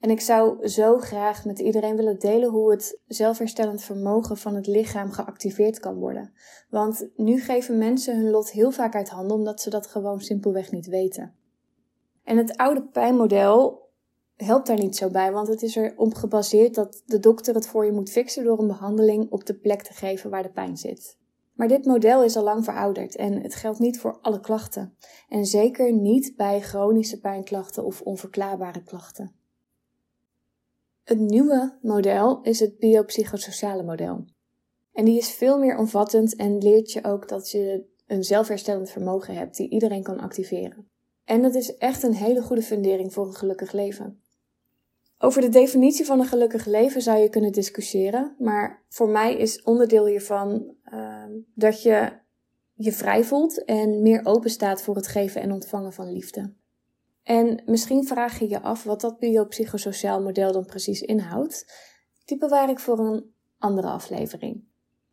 En 0.00 0.10
ik 0.10 0.20
zou 0.20 0.68
zo 0.68 0.98
graag 0.98 1.44
met 1.44 1.58
iedereen 1.58 1.96
willen 1.96 2.18
delen 2.18 2.50
hoe 2.50 2.70
het 2.70 2.98
zelfherstellend 3.06 3.82
vermogen 3.82 4.36
van 4.36 4.54
het 4.54 4.66
lichaam 4.66 5.10
geactiveerd 5.10 5.80
kan 5.80 5.94
worden. 5.94 6.32
Want 6.70 7.08
nu 7.16 7.40
geven 7.40 7.78
mensen 7.78 8.16
hun 8.16 8.30
lot 8.30 8.50
heel 8.50 8.70
vaak 8.70 8.94
uit 8.94 9.08
handen 9.08 9.36
omdat 9.36 9.60
ze 9.60 9.70
dat 9.70 9.86
gewoon 9.86 10.20
simpelweg 10.20 10.70
niet 10.70 10.86
weten. 10.86 11.34
En 12.24 12.36
het 12.36 12.56
oude 12.56 12.82
pijnmodel 12.82 13.88
helpt 14.36 14.66
daar 14.66 14.78
niet 14.78 14.96
zo 14.96 15.10
bij, 15.10 15.32
want 15.32 15.48
het 15.48 15.62
is 15.62 15.76
erop 15.76 16.14
gebaseerd 16.14 16.74
dat 16.74 17.02
de 17.06 17.18
dokter 17.18 17.54
het 17.54 17.66
voor 17.66 17.84
je 17.84 17.92
moet 17.92 18.10
fixen 18.10 18.44
door 18.44 18.58
een 18.58 18.66
behandeling 18.66 19.30
op 19.30 19.46
de 19.46 19.54
plek 19.54 19.82
te 19.82 19.92
geven 19.92 20.30
waar 20.30 20.42
de 20.42 20.52
pijn 20.52 20.76
zit. 20.76 21.20
Maar 21.62 21.70
dit 21.70 21.84
model 21.84 22.24
is 22.24 22.36
al 22.36 22.42
lang 22.42 22.64
verouderd 22.64 23.16
en 23.16 23.42
het 23.42 23.54
geldt 23.54 23.78
niet 23.78 24.00
voor 24.00 24.18
alle 24.20 24.40
klachten. 24.40 24.96
En 25.28 25.46
zeker 25.46 25.92
niet 25.92 26.36
bij 26.36 26.60
chronische 26.60 27.20
pijnklachten 27.20 27.84
of 27.84 28.00
onverklaarbare 28.00 28.82
klachten. 28.82 29.32
Het 31.04 31.18
nieuwe 31.18 31.78
model 31.82 32.40
is 32.42 32.60
het 32.60 32.78
biopsychosociale 32.78 33.82
model. 33.82 34.24
En 34.92 35.04
die 35.04 35.18
is 35.18 35.30
veel 35.30 35.58
meer 35.58 35.76
omvattend 35.76 36.36
en 36.36 36.58
leert 36.58 36.92
je 36.92 37.04
ook 37.04 37.28
dat 37.28 37.50
je 37.50 37.84
een 38.06 38.24
zelfherstellend 38.24 38.90
vermogen 38.90 39.34
hebt 39.34 39.56
die 39.56 39.70
iedereen 39.70 40.02
kan 40.02 40.20
activeren. 40.20 40.88
En 41.24 41.42
dat 41.42 41.54
is 41.54 41.76
echt 41.76 42.02
een 42.02 42.14
hele 42.14 42.42
goede 42.42 42.62
fundering 42.62 43.12
voor 43.12 43.26
een 43.26 43.34
gelukkig 43.34 43.72
leven. 43.72 44.22
Over 45.18 45.40
de 45.40 45.48
definitie 45.48 46.06
van 46.06 46.20
een 46.20 46.26
gelukkig 46.26 46.66
leven 46.66 47.02
zou 47.02 47.18
je 47.18 47.28
kunnen 47.28 47.52
discussiëren, 47.52 48.34
maar 48.38 48.82
voor 48.88 49.08
mij 49.08 49.36
is 49.36 49.62
onderdeel 49.62 50.06
hiervan 50.06 50.74
uh, 50.92 51.11
dat 51.54 51.82
je 51.82 52.20
je 52.72 52.92
vrij 52.92 53.24
voelt 53.24 53.64
en 53.64 54.02
meer 54.02 54.20
open 54.24 54.50
staat 54.50 54.82
voor 54.82 54.96
het 54.96 55.06
geven 55.06 55.40
en 55.40 55.52
ontvangen 55.52 55.92
van 55.92 56.12
liefde. 56.12 56.52
En 57.22 57.62
misschien 57.66 58.06
vraag 58.06 58.38
je 58.38 58.48
je 58.48 58.60
af 58.60 58.84
wat 58.84 59.00
dat 59.00 59.18
biopsychosociaal 59.18 60.22
model 60.22 60.52
dan 60.52 60.64
precies 60.64 61.00
inhoudt. 61.00 61.72
Die 62.24 62.38
bewaar 62.38 62.70
ik 62.70 62.78
voor 62.78 62.98
een 62.98 63.34
andere 63.58 63.88
aflevering. 63.88 64.64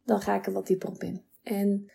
Dan 0.03 0.21
ga 0.21 0.35
ik 0.35 0.45
er 0.45 0.53
wat 0.53 0.67
dieper 0.67 0.89
op 0.89 1.03
in. 1.03 1.25
En 1.43 1.91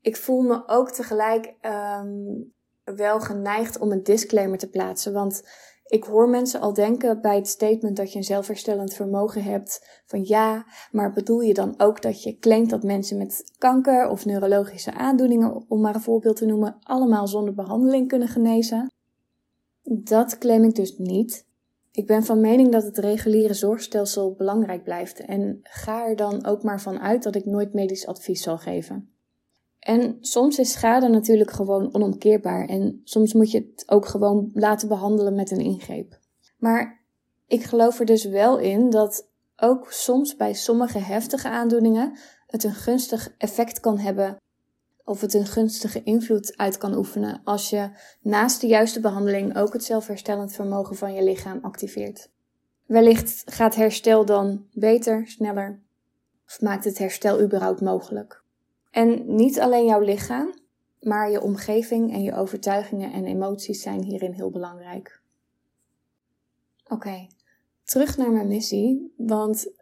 ik 0.00 0.16
voel 0.16 0.40
me 0.40 0.62
ook 0.66 0.90
tegelijk 0.90 1.54
um, 1.62 2.52
wel 2.84 3.20
geneigd 3.20 3.78
om 3.78 3.92
een 3.92 4.02
disclaimer 4.02 4.58
te 4.58 4.68
plaatsen. 4.68 5.12
Want 5.12 5.42
ik 5.92 6.04
hoor 6.04 6.28
mensen 6.28 6.60
al 6.60 6.72
denken 6.72 7.20
bij 7.20 7.36
het 7.36 7.48
statement 7.48 7.96
dat 7.96 8.12
je 8.12 8.18
een 8.18 8.24
zelfherstellend 8.24 8.94
vermogen 8.94 9.42
hebt 9.42 10.02
van 10.06 10.24
ja, 10.24 10.66
maar 10.90 11.12
bedoel 11.12 11.40
je 11.40 11.54
dan 11.54 11.74
ook 11.76 12.02
dat 12.02 12.22
je 12.22 12.38
claimt 12.38 12.70
dat 12.70 12.82
mensen 12.82 13.18
met 13.18 13.52
kanker 13.58 14.08
of 14.08 14.24
neurologische 14.24 14.94
aandoeningen, 14.94 15.64
om 15.68 15.80
maar 15.80 15.94
een 15.94 16.00
voorbeeld 16.00 16.36
te 16.36 16.46
noemen, 16.46 16.76
allemaal 16.82 17.28
zonder 17.28 17.54
behandeling 17.54 18.08
kunnen 18.08 18.28
genezen? 18.28 18.90
Dat 19.82 20.38
claim 20.38 20.64
ik 20.64 20.74
dus 20.74 20.98
niet. 20.98 21.46
Ik 21.90 22.06
ben 22.06 22.24
van 22.24 22.40
mening 22.40 22.72
dat 22.72 22.82
het 22.82 22.98
reguliere 22.98 23.54
zorgstelsel 23.54 24.34
belangrijk 24.34 24.84
blijft 24.84 25.20
en 25.20 25.58
ga 25.62 26.06
er 26.06 26.16
dan 26.16 26.46
ook 26.46 26.62
maar 26.62 26.80
van 26.80 27.00
uit 27.00 27.22
dat 27.22 27.34
ik 27.34 27.44
nooit 27.44 27.72
medisch 27.72 28.06
advies 28.06 28.42
zal 28.42 28.58
geven. 28.58 29.11
En 29.82 30.16
soms 30.20 30.58
is 30.58 30.72
schade 30.72 31.08
natuurlijk 31.08 31.50
gewoon 31.50 31.94
onomkeerbaar 31.94 32.68
en 32.68 33.00
soms 33.04 33.32
moet 33.32 33.50
je 33.50 33.58
het 33.58 33.82
ook 33.86 34.06
gewoon 34.06 34.50
laten 34.54 34.88
behandelen 34.88 35.34
met 35.34 35.50
een 35.50 35.60
ingreep. 35.60 36.18
Maar 36.58 37.04
ik 37.46 37.62
geloof 37.62 37.98
er 37.98 38.06
dus 38.06 38.24
wel 38.24 38.58
in 38.58 38.90
dat 38.90 39.28
ook 39.56 39.92
soms 39.92 40.36
bij 40.36 40.52
sommige 40.52 40.98
heftige 40.98 41.48
aandoeningen 41.48 42.18
het 42.46 42.64
een 42.64 42.74
gunstig 42.74 43.34
effect 43.38 43.80
kan 43.80 43.98
hebben 43.98 44.36
of 45.04 45.20
het 45.20 45.34
een 45.34 45.46
gunstige 45.46 46.02
invloed 46.02 46.56
uit 46.56 46.78
kan 46.78 46.96
oefenen 46.96 47.40
als 47.44 47.70
je 47.70 47.90
naast 48.20 48.60
de 48.60 48.66
juiste 48.66 49.00
behandeling 49.00 49.56
ook 49.56 49.72
het 49.72 49.84
zelfherstellend 49.84 50.52
vermogen 50.52 50.96
van 50.96 51.14
je 51.14 51.24
lichaam 51.24 51.58
activeert. 51.62 52.30
Wellicht 52.86 53.42
gaat 53.46 53.74
herstel 53.74 54.24
dan 54.24 54.66
beter, 54.72 55.26
sneller, 55.26 55.80
of 56.46 56.60
maakt 56.60 56.84
het 56.84 56.98
herstel 56.98 57.40
überhaupt 57.40 57.80
mogelijk. 57.80 58.41
En 58.92 59.34
niet 59.34 59.60
alleen 59.60 59.84
jouw 59.84 60.00
lichaam, 60.00 60.54
maar 61.00 61.30
je 61.30 61.40
omgeving 61.40 62.12
en 62.12 62.22
je 62.22 62.34
overtuigingen 62.34 63.12
en 63.12 63.24
emoties 63.24 63.82
zijn 63.82 64.02
hierin 64.02 64.32
heel 64.32 64.50
belangrijk. 64.50 65.20
Oké, 66.88 67.26
terug 67.84 68.16
naar 68.16 68.30
mijn 68.30 68.48
missie, 68.48 69.14
want 69.16 69.72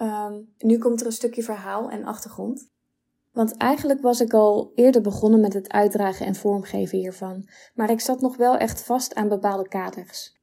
um, 0.00 0.54
nu 0.58 0.78
komt 0.78 1.00
er 1.00 1.06
een 1.06 1.12
stukje 1.12 1.42
verhaal 1.42 1.90
en 1.90 2.04
achtergrond. 2.04 2.70
Want 3.32 3.56
eigenlijk 3.56 4.00
was 4.00 4.20
ik 4.20 4.32
al 4.32 4.72
eerder 4.74 5.02
begonnen 5.02 5.40
met 5.40 5.52
het 5.52 5.72
uitdragen 5.72 6.26
en 6.26 6.34
vormgeven 6.34 6.98
hiervan, 6.98 7.48
maar 7.74 7.90
ik 7.90 8.00
zat 8.00 8.20
nog 8.20 8.36
wel 8.36 8.56
echt 8.56 8.82
vast 8.82 9.14
aan 9.14 9.28
bepaalde 9.28 9.68
kaders. 9.68 10.36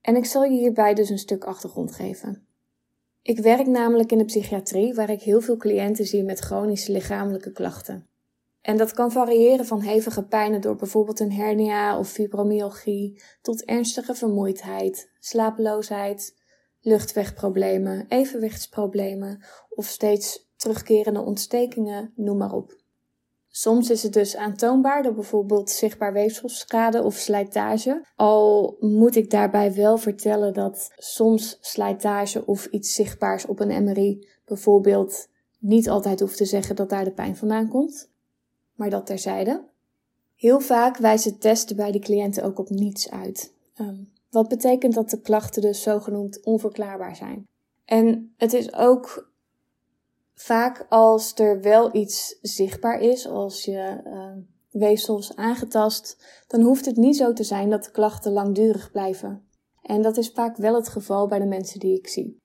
En 0.00 0.16
ik 0.16 0.24
zal 0.24 0.44
je 0.44 0.58
hierbij 0.58 0.94
dus 0.94 1.08
een 1.08 1.18
stuk 1.18 1.44
achtergrond 1.44 1.94
geven. 1.94 2.46
Ik 3.22 3.38
werk 3.38 3.66
namelijk 3.66 4.12
in 4.12 4.18
de 4.18 4.24
psychiatrie, 4.24 4.94
waar 4.94 5.10
ik 5.10 5.22
heel 5.22 5.40
veel 5.40 5.56
cliënten 5.56 6.06
zie 6.06 6.22
met 6.22 6.38
chronische 6.38 6.92
lichamelijke 6.92 7.52
klachten. 7.52 8.08
En 8.60 8.76
dat 8.76 8.92
kan 8.92 9.12
variëren 9.12 9.66
van 9.66 9.80
hevige 9.80 10.24
pijnen 10.24 10.60
door 10.60 10.76
bijvoorbeeld 10.76 11.20
een 11.20 11.32
hernia 11.32 11.98
of 11.98 12.08
fibromyalgie 12.08 13.22
tot 13.42 13.64
ernstige 13.64 14.14
vermoeidheid, 14.14 15.10
slapeloosheid, 15.18 16.38
luchtwegproblemen, 16.80 18.06
evenwichtsproblemen 18.08 19.44
of 19.68 19.86
steeds 19.86 20.48
terugkerende 20.56 21.20
ontstekingen, 21.20 22.12
noem 22.16 22.36
maar 22.36 22.52
op. 22.52 22.78
Soms 23.50 23.90
is 23.90 24.02
het 24.02 24.12
dus 24.12 24.36
aantoonbaar 24.36 25.02
door 25.02 25.14
bijvoorbeeld 25.14 25.70
zichtbaar 25.70 26.12
weefselschade 26.12 27.02
of 27.02 27.14
slijtage. 27.14 28.06
Al 28.16 28.76
moet 28.80 29.16
ik 29.16 29.30
daarbij 29.30 29.74
wel 29.74 29.98
vertellen 29.98 30.54
dat 30.54 30.90
soms 30.96 31.58
slijtage 31.60 32.46
of 32.46 32.66
iets 32.66 32.94
zichtbaars 32.94 33.46
op 33.46 33.60
een 33.60 33.84
MRI 33.84 34.28
bijvoorbeeld 34.44 35.28
niet 35.58 35.88
altijd 35.88 36.20
hoeft 36.20 36.36
te 36.36 36.44
zeggen 36.44 36.76
dat 36.76 36.88
daar 36.90 37.04
de 37.04 37.12
pijn 37.12 37.36
vandaan 37.36 37.68
komt. 37.68 38.08
maar 38.74 38.90
dat 38.90 39.06
terzijde. 39.06 39.64
Heel 40.34 40.60
vaak 40.60 40.96
wijzen 40.96 41.38
testen 41.38 41.76
bij 41.76 41.92
de 41.92 41.98
cliënten 41.98 42.42
ook 42.42 42.58
op 42.58 42.68
niets 42.68 43.10
uit. 43.10 43.52
Um, 43.80 44.12
wat 44.30 44.48
betekent 44.48 44.94
dat 44.94 45.10
de 45.10 45.20
klachten 45.20 45.62
dus 45.62 45.82
zogenoemd 45.82 46.44
onverklaarbaar 46.44 47.16
zijn. 47.16 47.46
En 47.84 48.34
het 48.36 48.52
is 48.52 48.74
ook 48.74 49.29
vaak 50.40 50.86
als 50.88 51.34
er 51.34 51.60
wel 51.60 51.94
iets 51.94 52.38
zichtbaar 52.42 53.00
is, 53.00 53.26
als 53.26 53.64
je 53.64 54.00
uh, 54.06 54.32
weefsels 54.70 55.36
aangetast, 55.36 56.24
dan 56.46 56.60
hoeft 56.60 56.84
het 56.84 56.96
niet 56.96 57.16
zo 57.16 57.32
te 57.32 57.44
zijn 57.44 57.70
dat 57.70 57.84
de 57.84 57.90
klachten 57.90 58.32
langdurig 58.32 58.90
blijven. 58.90 59.48
En 59.82 60.02
dat 60.02 60.16
is 60.16 60.30
vaak 60.30 60.56
wel 60.56 60.74
het 60.74 60.88
geval 60.88 61.26
bij 61.26 61.38
de 61.38 61.46
mensen 61.46 61.80
die 61.80 61.98
ik 61.98 62.08
zie. 62.08 62.36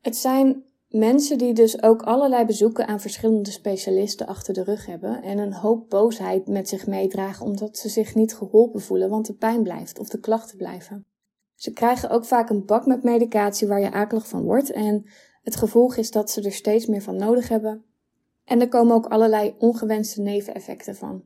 Het 0.00 0.16
zijn 0.16 0.64
mensen 0.88 1.38
die 1.38 1.52
dus 1.52 1.82
ook 1.82 2.02
allerlei 2.02 2.44
bezoeken 2.44 2.86
aan 2.86 3.00
verschillende 3.00 3.50
specialisten 3.50 4.26
achter 4.26 4.54
de 4.54 4.64
rug 4.64 4.86
hebben 4.86 5.22
en 5.22 5.38
een 5.38 5.54
hoop 5.54 5.90
boosheid 5.90 6.46
met 6.46 6.68
zich 6.68 6.86
meedragen 6.86 7.46
omdat 7.46 7.78
ze 7.78 7.88
zich 7.88 8.14
niet 8.14 8.34
geholpen 8.34 8.80
voelen, 8.80 9.10
want 9.10 9.26
de 9.26 9.34
pijn 9.34 9.62
blijft 9.62 9.98
of 9.98 10.08
de 10.08 10.20
klachten 10.20 10.56
blijven. 10.56 11.06
Ze 11.54 11.72
krijgen 11.72 12.10
ook 12.10 12.24
vaak 12.24 12.50
een 12.50 12.64
bak 12.64 12.86
met 12.86 13.02
medicatie 13.02 13.68
waar 13.68 13.80
je 13.80 13.90
akelig 13.90 14.28
van 14.28 14.42
wordt 14.42 14.70
en 14.70 15.06
het 15.46 15.56
gevolg 15.56 15.96
is 15.96 16.10
dat 16.10 16.30
ze 16.30 16.42
er 16.42 16.52
steeds 16.52 16.86
meer 16.86 17.02
van 17.02 17.16
nodig 17.16 17.48
hebben. 17.48 17.84
En 18.44 18.60
er 18.60 18.68
komen 18.68 18.94
ook 18.94 19.06
allerlei 19.06 19.54
ongewenste 19.58 20.20
neveneffecten 20.20 20.96
van. 20.96 21.24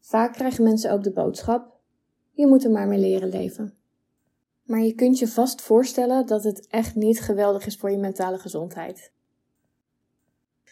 Vaak 0.00 0.32
krijgen 0.32 0.64
mensen 0.64 0.92
ook 0.92 1.02
de 1.02 1.12
boodschap: 1.12 1.80
je 2.30 2.46
moet 2.46 2.64
er 2.64 2.70
maar 2.70 2.88
mee 2.88 2.98
leren 2.98 3.28
leven. 3.28 3.74
Maar 4.62 4.80
je 4.80 4.94
kunt 4.94 5.18
je 5.18 5.28
vast 5.28 5.60
voorstellen 5.60 6.26
dat 6.26 6.44
het 6.44 6.66
echt 6.66 6.94
niet 6.94 7.20
geweldig 7.20 7.66
is 7.66 7.76
voor 7.76 7.90
je 7.90 7.98
mentale 7.98 8.38
gezondheid. 8.38 9.12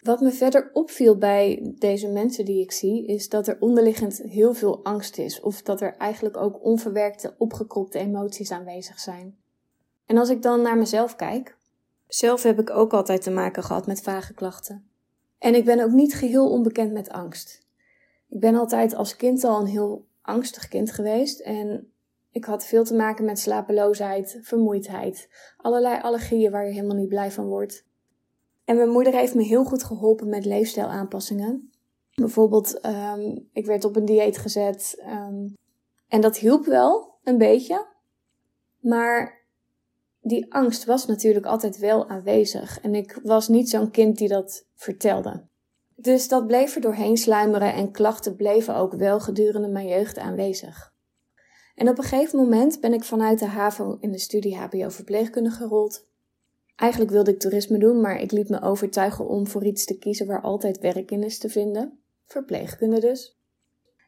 Wat 0.01 0.21
me 0.21 0.31
verder 0.31 0.69
opviel 0.73 1.17
bij 1.17 1.73
deze 1.79 2.07
mensen 2.07 2.45
die 2.45 2.61
ik 2.61 2.71
zie, 2.71 3.05
is 3.05 3.29
dat 3.29 3.47
er 3.47 3.57
onderliggend 3.59 4.17
heel 4.17 4.53
veel 4.53 4.83
angst 4.83 5.17
is, 5.17 5.39
of 5.39 5.61
dat 5.61 5.81
er 5.81 5.95
eigenlijk 5.97 6.37
ook 6.37 6.63
onverwerkte, 6.63 7.35
opgekropte 7.37 7.99
emoties 7.99 8.51
aanwezig 8.51 8.99
zijn. 8.99 9.37
En 10.05 10.17
als 10.17 10.29
ik 10.29 10.41
dan 10.41 10.61
naar 10.61 10.77
mezelf 10.77 11.15
kijk, 11.15 11.56
zelf 12.07 12.43
heb 12.43 12.59
ik 12.59 12.69
ook 12.69 12.93
altijd 12.93 13.21
te 13.21 13.31
maken 13.31 13.63
gehad 13.63 13.87
met 13.87 14.01
vage 14.01 14.33
klachten. 14.33 14.89
En 15.37 15.55
ik 15.55 15.65
ben 15.65 15.83
ook 15.83 15.91
niet 15.91 16.15
geheel 16.15 16.49
onbekend 16.51 16.93
met 16.93 17.09
angst. 17.09 17.65
Ik 18.29 18.39
ben 18.39 18.55
altijd 18.55 18.95
als 18.95 19.15
kind 19.15 19.43
al 19.43 19.59
een 19.59 19.67
heel 19.67 20.05
angstig 20.21 20.67
kind 20.67 20.91
geweest 20.91 21.39
en 21.39 21.91
ik 22.31 22.45
had 22.45 22.65
veel 22.65 22.83
te 22.83 22.95
maken 22.95 23.25
met 23.25 23.39
slapeloosheid, 23.39 24.39
vermoeidheid, 24.41 25.29
allerlei 25.57 26.01
allergieën 26.01 26.51
waar 26.51 26.65
je 26.65 26.73
helemaal 26.73 26.95
niet 26.95 27.09
blij 27.09 27.31
van 27.31 27.45
wordt. 27.45 27.85
En 28.65 28.75
mijn 28.75 28.89
moeder 28.89 29.13
heeft 29.13 29.35
me 29.35 29.43
heel 29.43 29.63
goed 29.63 29.83
geholpen 29.83 30.29
met 30.29 30.45
leefstijlaanpassingen. 30.45 31.71
Bijvoorbeeld, 32.15 32.85
um, 32.85 33.49
ik 33.53 33.65
werd 33.65 33.85
op 33.85 33.95
een 33.95 34.05
dieet 34.05 34.37
gezet. 34.37 35.03
Um, 35.07 35.53
en 36.07 36.21
dat 36.21 36.37
hielp 36.37 36.65
wel 36.65 37.15
een 37.23 37.37
beetje. 37.37 37.85
Maar 38.79 39.36
die 40.21 40.53
angst 40.53 40.85
was 40.85 41.05
natuurlijk 41.05 41.45
altijd 41.45 41.77
wel 41.77 42.09
aanwezig. 42.09 42.79
En 42.81 42.95
ik 42.95 43.19
was 43.23 43.47
niet 43.47 43.69
zo'n 43.69 43.91
kind 43.91 44.17
die 44.17 44.27
dat 44.27 44.65
vertelde. 44.75 45.47
Dus 45.95 46.27
dat 46.27 46.47
bleef 46.47 46.75
er 46.75 46.81
doorheen 46.81 47.17
sluimeren 47.17 47.73
en 47.73 47.91
klachten 47.91 48.35
bleven 48.35 48.75
ook 48.75 48.93
wel 48.93 49.19
gedurende 49.19 49.67
mijn 49.67 49.87
jeugd 49.87 50.17
aanwezig. 50.17 50.95
En 51.75 51.89
op 51.89 51.97
een 51.97 52.03
gegeven 52.03 52.39
moment 52.39 52.79
ben 52.79 52.93
ik 52.93 53.03
vanuit 53.03 53.39
de 53.39 53.45
HAVO 53.45 53.97
in 53.99 54.11
de 54.11 54.19
studie 54.19 54.57
HBO 54.57 54.89
verpleegkunde 54.89 55.49
gerold. 55.49 56.05
Eigenlijk 56.75 57.11
wilde 57.11 57.31
ik 57.31 57.39
toerisme 57.39 57.77
doen, 57.77 58.01
maar 58.01 58.21
ik 58.21 58.31
liet 58.31 58.49
me 58.49 58.61
overtuigen 58.61 59.27
om 59.27 59.47
voor 59.47 59.65
iets 59.65 59.85
te 59.85 59.97
kiezen 59.97 60.27
waar 60.27 60.41
altijd 60.41 60.79
werk 60.79 61.11
in 61.11 61.23
is 61.23 61.37
te 61.37 61.49
vinden. 61.49 61.99
Verpleegkunde 62.25 62.99
dus. 62.99 63.37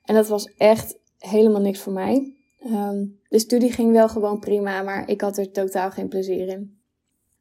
En 0.04 0.16
dat 0.16 0.28
was 0.28 0.54
echt 0.58 1.00
helemaal 1.18 1.62
niks 1.62 1.80
voor 1.80 1.94
mij. 1.94 2.39
Um, 2.66 3.20
de 3.28 3.40
studie 3.40 3.72
ging 3.72 3.92
wel 3.92 4.10
gewoon 4.10 4.40
prima, 4.40 4.82
maar 4.82 5.10
ik 5.10 5.22
had 5.22 5.38
er 5.38 5.52
totaal 5.52 5.92
geen 5.92 6.08
plezier 6.08 6.48
in. 6.48 6.80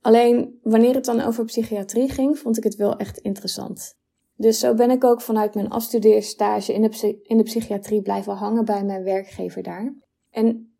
Alleen 0.00 0.58
wanneer 0.62 0.94
het 0.94 1.04
dan 1.04 1.20
over 1.20 1.44
psychiatrie 1.44 2.08
ging, 2.08 2.38
vond 2.38 2.56
ik 2.56 2.64
het 2.64 2.74
wel 2.74 2.96
echt 2.96 3.18
interessant. 3.18 3.96
Dus 4.36 4.58
zo 4.58 4.74
ben 4.74 4.90
ik 4.90 5.04
ook 5.04 5.20
vanuit 5.20 5.54
mijn 5.54 5.68
afstudeerstage 5.68 6.72
in 6.72 6.82
de, 6.82 7.20
in 7.22 7.36
de 7.36 7.42
psychiatrie 7.42 8.02
blijven 8.02 8.32
hangen 8.32 8.64
bij 8.64 8.84
mijn 8.84 9.04
werkgever 9.04 9.62
daar. 9.62 9.94
En 10.30 10.72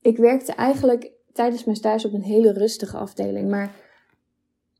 ik 0.00 0.16
werkte 0.16 0.52
eigenlijk 0.52 1.12
tijdens 1.32 1.64
mijn 1.64 1.76
stage 1.76 2.06
op 2.06 2.12
een 2.12 2.22
hele 2.22 2.52
rustige 2.52 2.96
afdeling. 2.96 3.50
Maar 3.50 3.74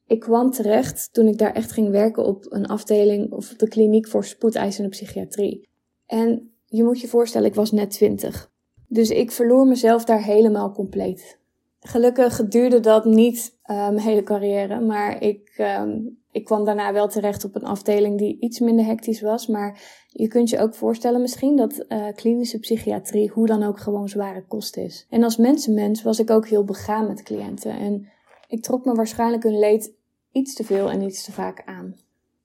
ik 0.07 0.21
kwam 0.21 0.51
terecht 0.51 1.13
toen 1.13 1.27
ik 1.27 1.39
daar 1.39 1.53
echt 1.53 1.73
ging 1.73 1.91
werken 1.91 2.25
op 2.25 2.47
een 2.49 2.67
afdeling 2.67 3.33
of 3.33 3.53
op 3.53 3.59
de 3.59 3.69
kliniek 3.69 4.09
voor 4.09 4.25
spoedeisende 4.25 4.89
psychiatrie. 4.89 5.69
En 6.07 6.52
je 6.73 6.85
moet 6.85 7.01
je 7.01 7.09
voorstellen, 7.09 7.49
ik 7.49 7.55
was 7.55 7.73
net 7.73 7.91
twintig. 7.91 8.51
Dus 8.89 9.11
ik 9.11 9.31
verloor 9.31 9.67
mezelf 9.67 10.05
daar 10.05 10.23
helemaal 10.23 10.73
compleet. 10.73 11.39
Gelukkig 11.81 12.49
duurde 12.49 12.81
dat 12.81 13.05
niet 13.05 13.59
uh, 13.67 13.77
mijn 13.77 14.01
hele 14.01 14.23
carrière, 14.23 14.81
maar 14.81 15.23
ik, 15.23 15.55
um, 15.81 16.19
ik 16.31 16.45
kwam 16.45 16.65
daarna 16.65 16.93
wel 16.93 17.09
terecht 17.09 17.45
op 17.45 17.55
een 17.55 17.65
afdeling 17.65 18.19
die 18.19 18.37
iets 18.41 18.61
minder 18.61 18.85
hectisch 18.85 19.21
was. 19.21 19.47
Maar 19.47 19.81
je 20.09 20.29
kunt 20.29 20.51
je 20.51 20.59
ook 20.59 20.75
voorstellen 20.75 21.21
misschien 21.21 21.57
dat 21.57 21.85
uh, 21.89 22.07
klinische 22.15 22.59
psychiatrie 22.59 23.31
hoe 23.31 23.47
dan 23.47 23.63
ook 23.63 23.81
gewoon 23.81 24.09
zware 24.09 24.45
kost 24.47 24.77
is. 24.77 25.07
En 25.11 25.23
als 25.23 25.37
mensenmens 25.37 26.03
was 26.03 26.19
ik 26.19 26.31
ook 26.31 26.49
heel 26.49 26.65
begaan 26.65 27.07
met 27.07 27.23
cliënten. 27.23 27.79
En 27.79 28.09
ik 28.49 28.63
trok 28.63 28.85
me 28.85 28.95
waarschijnlijk 28.95 29.43
hun 29.43 29.59
leed 29.59 29.93
iets 30.33 30.55
te 30.55 30.65
veel 30.65 30.91
en 30.91 31.03
iets 31.03 31.25
te 31.25 31.33
vaak 31.33 31.63
aan. 31.65 31.97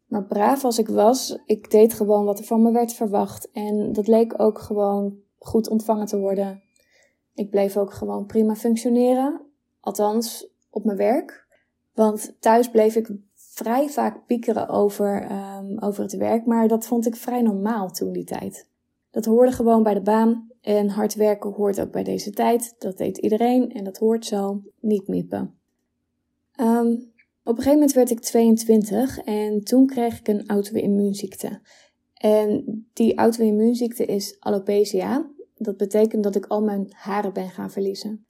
Maar 0.07 0.23
braaf 0.25 0.63
als 0.63 0.77
ik 0.77 0.87
was, 0.87 1.37
ik 1.45 1.71
deed 1.71 1.93
gewoon 1.93 2.25
wat 2.25 2.39
er 2.39 2.45
van 2.45 2.61
me 2.61 2.71
werd 2.71 2.93
verwacht. 2.93 3.51
En 3.51 3.93
dat 3.93 4.07
leek 4.07 4.33
ook 4.37 4.59
gewoon 4.59 5.15
goed 5.37 5.69
ontvangen 5.69 6.05
te 6.05 6.19
worden. 6.19 6.61
Ik 7.33 7.49
bleef 7.49 7.77
ook 7.77 7.93
gewoon 7.93 8.25
prima 8.25 8.55
functioneren. 8.55 9.41
Althans, 9.79 10.47
op 10.69 10.83
mijn 10.83 10.97
werk. 10.97 11.47
Want 11.93 12.35
thuis 12.39 12.69
bleef 12.69 12.95
ik 12.95 13.09
vrij 13.33 13.89
vaak 13.89 14.25
piekeren 14.25 14.69
over, 14.69 15.31
um, 15.31 15.79
over 15.79 16.03
het 16.03 16.17
werk, 16.17 16.45
maar 16.45 16.67
dat 16.67 16.85
vond 16.87 17.05
ik 17.05 17.15
vrij 17.15 17.41
normaal 17.41 17.91
toen 17.91 18.11
die 18.11 18.23
tijd. 18.23 18.69
Dat 19.11 19.25
hoorde 19.25 19.51
gewoon 19.51 19.83
bij 19.83 19.93
de 19.93 20.01
baan 20.01 20.51
en 20.61 20.89
hard 20.89 21.15
werken 21.15 21.51
hoort 21.51 21.81
ook 21.81 21.91
bij 21.91 22.03
deze 22.03 22.31
tijd. 22.31 22.75
Dat 22.79 22.97
deed 22.97 23.17
iedereen 23.17 23.71
en 23.71 23.83
dat 23.83 23.97
hoort 23.97 24.25
zo, 24.25 24.61
niet 24.79 25.07
miepen. 25.07 25.57
Um, 26.59 27.11
op 27.47 27.57
een 27.57 27.63
gegeven 27.63 27.73
moment 27.73 27.93
werd 27.93 28.09
ik 28.09 28.19
22 28.19 29.19
en 29.19 29.63
toen 29.63 29.85
kreeg 29.85 30.19
ik 30.19 30.27
een 30.27 30.47
auto-immuunziekte. 30.47 31.61
En 32.13 32.63
die 32.93 33.17
auto-immuunziekte 33.17 34.05
is 34.05 34.35
alopecia. 34.39 35.29
Dat 35.55 35.77
betekent 35.77 36.23
dat 36.23 36.35
ik 36.35 36.45
al 36.45 36.61
mijn 36.61 36.87
haren 36.89 37.33
ben 37.33 37.49
gaan 37.49 37.71
verliezen. 37.71 38.25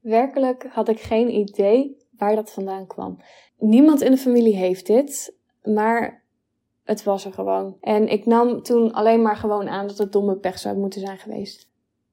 Werkelijk 0.00 0.66
had 0.68 0.88
ik 0.88 1.00
geen 1.00 1.34
idee 1.34 1.96
waar 2.16 2.34
dat 2.34 2.50
vandaan 2.50 2.86
kwam. 2.86 3.18
Niemand 3.58 4.00
in 4.00 4.10
de 4.10 4.16
familie 4.16 4.56
heeft 4.56 4.86
dit, 4.86 5.34
maar 5.62 6.24
het 6.84 7.02
was 7.02 7.24
er 7.24 7.32
gewoon. 7.32 7.76
En 7.80 8.08
ik 8.08 8.26
nam 8.26 8.62
toen 8.62 8.92
alleen 8.92 9.22
maar 9.22 9.36
gewoon 9.36 9.68
aan 9.68 9.86
dat 9.86 9.98
het 9.98 10.12
domme 10.12 10.36
pech 10.36 10.58
zou 10.58 10.78
moeten 10.78 11.00
zijn 11.00 11.18
geweest. 11.18 11.68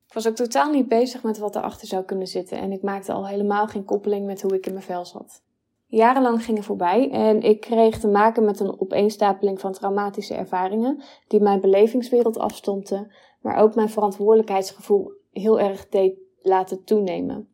Ik 0.07 0.13
was 0.13 0.27
ook 0.27 0.35
totaal 0.35 0.71
niet 0.71 0.87
bezig 0.87 1.23
met 1.23 1.37
wat 1.37 1.55
erachter 1.55 1.87
zou 1.87 2.03
kunnen 2.03 2.27
zitten 2.27 2.57
en 2.57 2.71
ik 2.71 2.81
maakte 2.81 3.11
al 3.11 3.27
helemaal 3.27 3.67
geen 3.67 3.85
koppeling 3.85 4.25
met 4.25 4.41
hoe 4.41 4.55
ik 4.55 4.65
in 4.65 4.73
mijn 4.73 4.85
vel 4.85 5.05
zat. 5.05 5.45
Jarenlang 5.87 6.43
gingen 6.43 6.63
voorbij 6.63 7.11
en 7.11 7.41
ik 7.41 7.59
kreeg 7.59 7.99
te 7.99 8.07
maken 8.07 8.45
met 8.45 8.59
een 8.59 8.79
opeenstapeling 8.79 9.59
van 9.59 9.71
traumatische 9.71 10.33
ervaringen 10.33 11.01
die 11.27 11.39
mijn 11.39 11.61
belevingswereld 11.61 12.37
afstompten, 12.37 13.11
maar 13.41 13.57
ook 13.57 13.75
mijn 13.75 13.89
verantwoordelijkheidsgevoel 13.89 15.11
heel 15.31 15.59
erg 15.59 15.89
deed 15.89 16.17
laten 16.41 16.83
toenemen. 16.83 17.49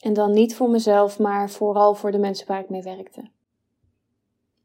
En 0.00 0.12
dan 0.12 0.32
niet 0.32 0.56
voor 0.56 0.70
mezelf, 0.70 1.18
maar 1.18 1.50
vooral 1.50 1.94
voor 1.94 2.12
de 2.12 2.18
mensen 2.18 2.46
waar 2.46 2.60
ik 2.60 2.68
mee 2.68 2.82
werkte. 2.82 3.30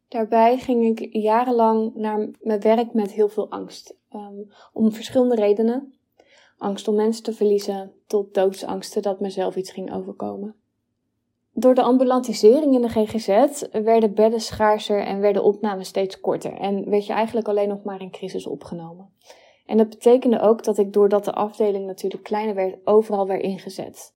Daarbij 0.08 0.58
ging 0.58 1.00
ik 1.00 1.14
jarenlang 1.14 1.96
naar 1.96 2.30
mijn 2.42 2.62
werk 2.62 2.94
met 2.94 3.12
heel 3.12 3.30
veel 3.30 3.50
angst. 3.50 3.96
Um, 4.14 4.52
om 4.74 4.92
verschillende 4.92 5.36
redenen. 5.36 5.94
Angst 6.58 6.88
om 6.88 6.96
mensen 6.96 7.24
te 7.24 7.34
verliezen, 7.34 7.94
tot 8.08 8.34
doodsangsten 8.34 9.02
dat 9.02 9.20
mezelf 9.20 9.56
iets 9.56 9.72
ging 9.72 9.94
overkomen. 9.94 10.56
Door 11.60 11.76
de 11.76 11.82
ambulantisering 11.82 12.74
in 12.74 12.82
de 12.82 12.90
GGZ 12.90 13.62
werden 13.72 14.14
bedden 14.14 14.40
schaarser 14.40 15.06
en 15.06 15.20
werden 15.20 15.44
opnames 15.44 15.88
steeds 15.88 16.20
korter. 16.20 16.54
En 16.54 16.90
werd 16.90 17.06
je 17.06 17.14
eigenlijk 17.14 17.48
alleen 17.48 17.68
nog 17.68 17.84
maar 17.84 18.02
in 18.02 18.12
crisis 18.12 18.48
opgenomen. 18.48 19.10
En 19.66 19.78
dat 19.78 19.90
betekende 19.90 20.40
ook 20.40 20.64
dat 20.64 20.78
ik, 20.78 20.94
doordat 20.94 21.26
de 21.26 21.34
afdeling 21.34 21.86
natuurlijk 21.86 22.24
kleiner 22.24 22.56
werd, 22.56 22.76
overal 22.84 23.28
werd 23.28 23.42
ingezet. 23.42 24.14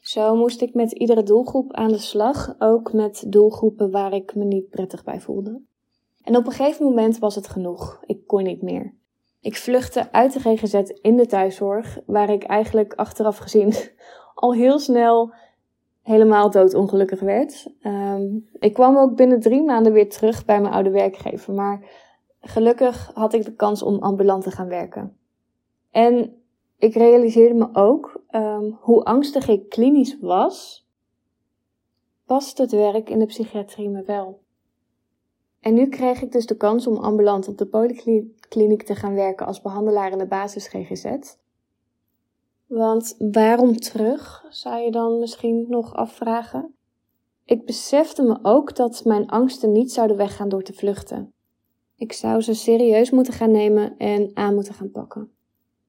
Zo 0.00 0.36
moest 0.36 0.60
ik 0.60 0.74
met 0.74 0.92
iedere 0.92 1.22
doelgroep 1.22 1.72
aan 1.72 1.88
de 1.88 1.98
slag, 1.98 2.54
ook 2.58 2.92
met 2.92 3.24
doelgroepen 3.26 3.90
waar 3.90 4.12
ik 4.12 4.34
me 4.34 4.44
niet 4.44 4.68
prettig 4.68 5.04
bij 5.04 5.20
voelde. 5.20 5.60
En 6.22 6.36
op 6.36 6.46
een 6.46 6.52
gegeven 6.52 6.84
moment 6.84 7.18
was 7.18 7.34
het 7.34 7.48
genoeg. 7.48 8.00
Ik 8.06 8.26
kon 8.26 8.42
niet 8.42 8.62
meer. 8.62 8.94
Ik 9.40 9.56
vluchtte 9.56 10.12
uit 10.12 10.32
de 10.32 10.40
GGZ 10.40 10.74
in 11.00 11.16
de 11.16 11.26
thuiszorg, 11.26 11.98
waar 12.06 12.30
ik 12.30 12.44
eigenlijk 12.44 12.94
achteraf 12.94 13.36
gezien 13.36 13.74
al 14.34 14.54
heel 14.54 14.78
snel 14.78 15.32
helemaal 16.04 16.50
doodongelukkig 16.50 17.20
werd. 17.20 17.66
Um, 17.82 18.48
ik 18.58 18.74
kwam 18.74 18.96
ook 18.96 19.16
binnen 19.16 19.40
drie 19.40 19.62
maanden 19.62 19.92
weer 19.92 20.08
terug 20.08 20.44
bij 20.44 20.60
mijn 20.60 20.74
oude 20.74 20.90
werkgever, 20.90 21.54
maar 21.54 21.90
gelukkig 22.40 23.10
had 23.14 23.32
ik 23.32 23.44
de 23.44 23.54
kans 23.54 23.82
om 23.82 23.98
ambulant 23.98 24.42
te 24.42 24.50
gaan 24.50 24.68
werken. 24.68 25.16
En 25.90 26.42
ik 26.78 26.94
realiseerde 26.94 27.54
me 27.54 27.68
ook 27.72 28.22
um, 28.30 28.78
hoe 28.80 29.04
angstig 29.04 29.48
ik 29.48 29.68
klinisch 29.68 30.18
was, 30.20 30.88
past 32.26 32.58
het 32.58 32.70
werk 32.70 33.10
in 33.10 33.18
de 33.18 33.26
psychiatrie 33.26 33.88
me 33.88 34.02
wel. 34.02 34.42
En 35.60 35.74
nu 35.74 35.88
kreeg 35.88 36.22
ik 36.22 36.32
dus 36.32 36.46
de 36.46 36.56
kans 36.56 36.86
om 36.86 36.96
ambulant 36.96 37.48
op 37.48 37.58
de 37.58 37.66
polykliniek 37.66 38.82
te 38.82 38.94
gaan 38.94 39.14
werken 39.14 39.46
als 39.46 39.60
behandelaar 39.60 40.12
in 40.12 40.18
de 40.18 40.26
basis 40.26 40.68
GGZ. 40.68 41.36
Want 42.74 43.16
waarom 43.18 43.76
terug, 43.76 44.44
zou 44.48 44.80
je 44.82 44.90
dan 44.90 45.18
misschien 45.18 45.66
nog 45.68 45.94
afvragen? 45.94 46.74
Ik 47.44 47.66
besefte 47.66 48.22
me 48.22 48.38
ook 48.42 48.76
dat 48.76 49.04
mijn 49.04 49.28
angsten 49.28 49.72
niet 49.72 49.92
zouden 49.92 50.16
weggaan 50.16 50.48
door 50.48 50.62
te 50.62 50.72
vluchten. 50.72 51.32
Ik 51.96 52.12
zou 52.12 52.40
ze 52.40 52.54
serieus 52.54 53.10
moeten 53.10 53.32
gaan 53.32 53.50
nemen 53.50 53.96
en 53.96 54.30
aan 54.34 54.54
moeten 54.54 54.74
gaan 54.74 54.90
pakken. 54.90 55.30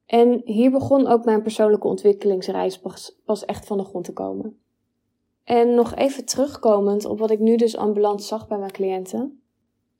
En 0.05 0.41
hier 0.43 0.71
begon 0.71 1.07
ook 1.07 1.25
mijn 1.25 1.41
persoonlijke 1.41 1.87
ontwikkelingsreis 1.87 2.79
pas, 3.25 3.45
echt 3.45 3.65
van 3.65 3.77
de 3.77 3.83
grond 3.83 4.05
te 4.05 4.13
komen. 4.13 4.59
En 5.43 5.75
nog 5.75 5.95
even 5.95 6.25
terugkomend 6.25 7.05
op 7.05 7.19
wat 7.19 7.31
ik 7.31 7.39
nu 7.39 7.55
dus 7.55 7.77
ambulant 7.77 8.23
zag 8.23 8.47
bij 8.47 8.57
mijn 8.57 8.71
cliënten. 8.71 9.41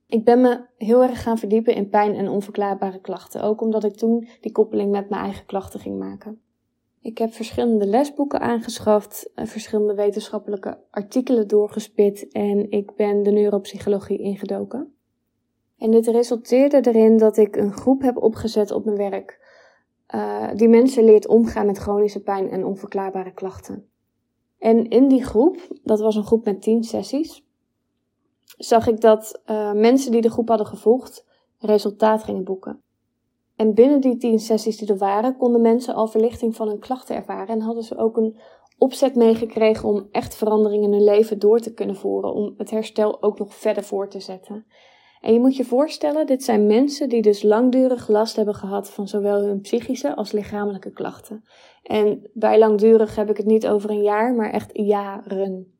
Ik 0.08 0.24
ben 0.24 0.42
me 0.42 0.66
heel 0.78 1.04
erg 1.04 1.22
gaan 1.22 1.38
verdiepen 1.38 1.76
in 1.76 1.90
pijn 1.90 2.16
en 2.16 2.30
onverklaarbare 2.30 3.00
klachten, 3.02 3.42
ook 3.42 3.62
omdat 3.62 3.84
ik 3.84 3.96
toen 3.96 4.28
die 4.42 4.52
koppeling 4.52 4.92
met 4.92 5.10
mijn 5.10 5.24
eigen 5.24 5.46
klachten 5.46 5.80
ging 5.80 6.00
maken. 6.00 6.40
Ik 7.06 7.18
heb 7.18 7.34
verschillende 7.34 7.86
lesboeken 7.86 8.40
aangeschaft, 8.40 9.32
eh, 9.36 9.46
verschillende 9.46 9.94
wetenschappelijke 9.94 10.78
artikelen 10.90 11.48
doorgespit 11.48 12.32
en 12.32 12.72
ik 12.72 12.96
ben 12.96 13.24
de 13.24 13.32
neuropsychologie 13.32 14.20
ingedoken. 14.20 14.96
En 15.78 15.92
dit 15.92 16.08
resulteerde 16.08 16.82
erin 16.82 17.18
dat 17.18 17.38
ik 17.38 17.56
een 17.56 17.74
groep 17.74 18.02
heb 18.02 18.18
opgezet 18.18 18.72
op 18.72 18.86
mijn 18.86 18.98
werk, 18.98 19.40
uh, 20.16 20.50
die 20.54 20.68
mensen 20.68 21.04
leert 21.04 21.28
omgaan 21.28 21.66
met 21.66 21.78
chronische 21.78 22.22
pijn 22.22 22.50
en 22.50 22.66
onverklaarbare 22.66 23.34
klachten. 23.34 23.90
En 24.60 24.90
in 24.90 25.08
die 25.08 25.24
groep, 25.24 25.68
dat 25.84 26.00
was 26.00 26.16
een 26.16 26.26
groep 26.26 26.46
met 26.46 26.62
tien 26.62 26.84
sessies, 26.84 27.46
zag 28.58 28.88
ik 28.88 29.02
dat 29.02 29.42
uh, 29.46 29.74
mensen 29.74 30.12
die 30.12 30.22
de 30.22 30.32
groep 30.32 30.48
hadden 30.48 30.68
gevolgd 30.68 31.26
resultaat 31.60 32.24
gingen 32.24 32.44
boeken. 32.44 32.82
En 33.56 33.74
binnen 33.74 34.02
die 34.02 34.18
tien 34.18 34.40
sessies 34.40 34.78
die 34.78 34.88
er 34.88 34.98
waren, 34.98 35.38
konden 35.38 35.62
mensen 35.62 35.94
al 35.94 36.08
verlichting 36.08 36.56
van 36.56 36.68
hun 36.68 36.80
klachten 36.80 37.16
ervaren 37.16 37.48
en 37.48 37.62
hadden 37.62 37.84
ze 37.84 37.98
ook 37.98 38.18
een 38.18 38.38
opzet 38.78 39.16
meegekregen 39.16 39.90
om 39.90 40.08
echt 40.12 40.36
verandering 40.36 40.84
in 40.84 40.92
hun 40.92 41.04
leven 41.04 41.40
door 41.40 41.60
te 41.60 41.74
kunnen 41.74 41.96
voeren, 41.96 42.34
om 42.34 42.54
het 42.58 42.72
herstel 42.72 43.22
ook 43.22 43.40
nog 43.40 43.56
verder 43.56 43.84
voor 43.84 44.10
te 44.10 44.20
zetten. 44.20 44.66
En 45.22 45.34
je 45.34 45.40
moet 45.40 45.56
je 45.56 45.66
voorstellen, 45.66 46.26
dit 46.26 46.44
zijn 46.44 46.68
mensen 46.68 47.10
die 47.10 47.22
dus 47.22 47.44
langdurig 47.44 48.08
last 48.08 48.36
hebben 48.36 48.56
gehad 48.56 48.90
van 48.90 49.08
zowel 49.08 49.42
hun 49.42 49.62
psychische 49.62 50.16
als 50.16 50.32
lichamelijke 50.32 50.92
klachten. 50.92 51.44
En 51.84 52.30
bij 52.34 52.60
langdurig 52.60 53.16
heb 53.16 53.30
ik 53.30 53.38
het 53.38 53.46
niet 53.46 53.68
over 53.68 53.90
een 53.90 54.02
jaar, 54.02 54.34
maar 54.34 54.52
echt 54.52 54.70
jaren. 54.74 55.74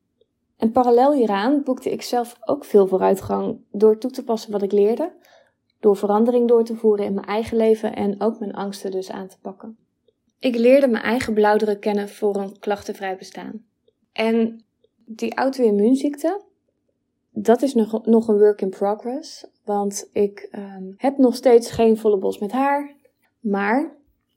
En 0.56 0.72
parallel 0.72 1.12
hieraan 1.12 1.62
boekte 1.62 1.90
ik 1.90 2.02
zelf 2.02 2.36
ook 2.44 2.64
veel 2.64 2.86
vooruitgang 2.86 3.58
door 3.70 3.98
toe 3.98 4.10
te 4.10 4.24
passen 4.24 4.52
wat 4.52 4.62
ik 4.62 4.72
leerde, 4.72 5.12
door 5.86 5.96
verandering 5.96 6.48
door 6.48 6.64
te 6.64 6.74
voeren 6.74 7.04
in 7.04 7.14
mijn 7.14 7.26
eigen 7.26 7.56
leven 7.56 7.94
en 7.94 8.20
ook 8.20 8.38
mijn 8.38 8.54
angsten 8.54 8.90
dus 8.90 9.10
aan 9.10 9.28
te 9.28 9.36
pakken. 9.42 9.76
Ik 10.38 10.56
leerde 10.56 10.88
mijn 10.88 11.04
eigen 11.04 11.34
blauwdruk 11.34 11.80
kennen 11.80 12.08
voor 12.08 12.36
een 12.36 12.58
klachtenvrij 12.58 13.16
bestaan. 13.16 13.64
En 14.12 14.64
die 15.04 15.34
auto-immuunziekte, 15.34 16.42
dat 17.30 17.62
is 17.62 17.74
nog, 17.74 18.06
nog 18.06 18.28
een 18.28 18.38
work 18.38 18.60
in 18.60 18.68
progress. 18.68 19.46
Want 19.64 20.08
ik 20.12 20.48
um, 20.52 20.94
heb 20.96 21.18
nog 21.18 21.34
steeds 21.34 21.70
geen 21.70 21.96
volle 21.96 22.18
bos 22.18 22.38
met 22.38 22.52
haar. 22.52 22.94
Maar, 23.40 23.96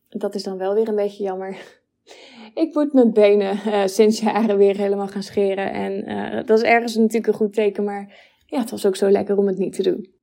dat 0.09 0.35
is 0.35 0.43
dan 0.43 0.57
wel 0.57 0.73
weer 0.73 0.87
een 0.87 0.95
beetje 0.95 1.23
jammer. 1.23 1.57
Ik 2.53 2.73
moet 2.73 2.93
mijn 2.93 3.13
benen 3.13 3.57
uh, 3.65 3.85
sinds 3.85 4.19
jaren 4.19 4.57
weer 4.57 4.77
helemaal 4.77 5.07
gaan 5.07 5.23
scheren. 5.23 5.71
En 5.71 6.09
uh, 6.09 6.45
dat 6.45 6.57
is 6.57 6.63
ergens 6.63 6.95
natuurlijk 6.95 7.27
een 7.27 7.33
goed 7.33 7.53
teken. 7.53 7.83
Maar 7.83 8.17
ja, 8.45 8.59
het 8.59 8.71
was 8.71 8.85
ook 8.85 8.95
zo 8.95 9.09
lekker 9.09 9.37
om 9.37 9.47
het 9.47 9.57
niet 9.57 9.73
te 9.73 9.83
doen. 9.83 10.17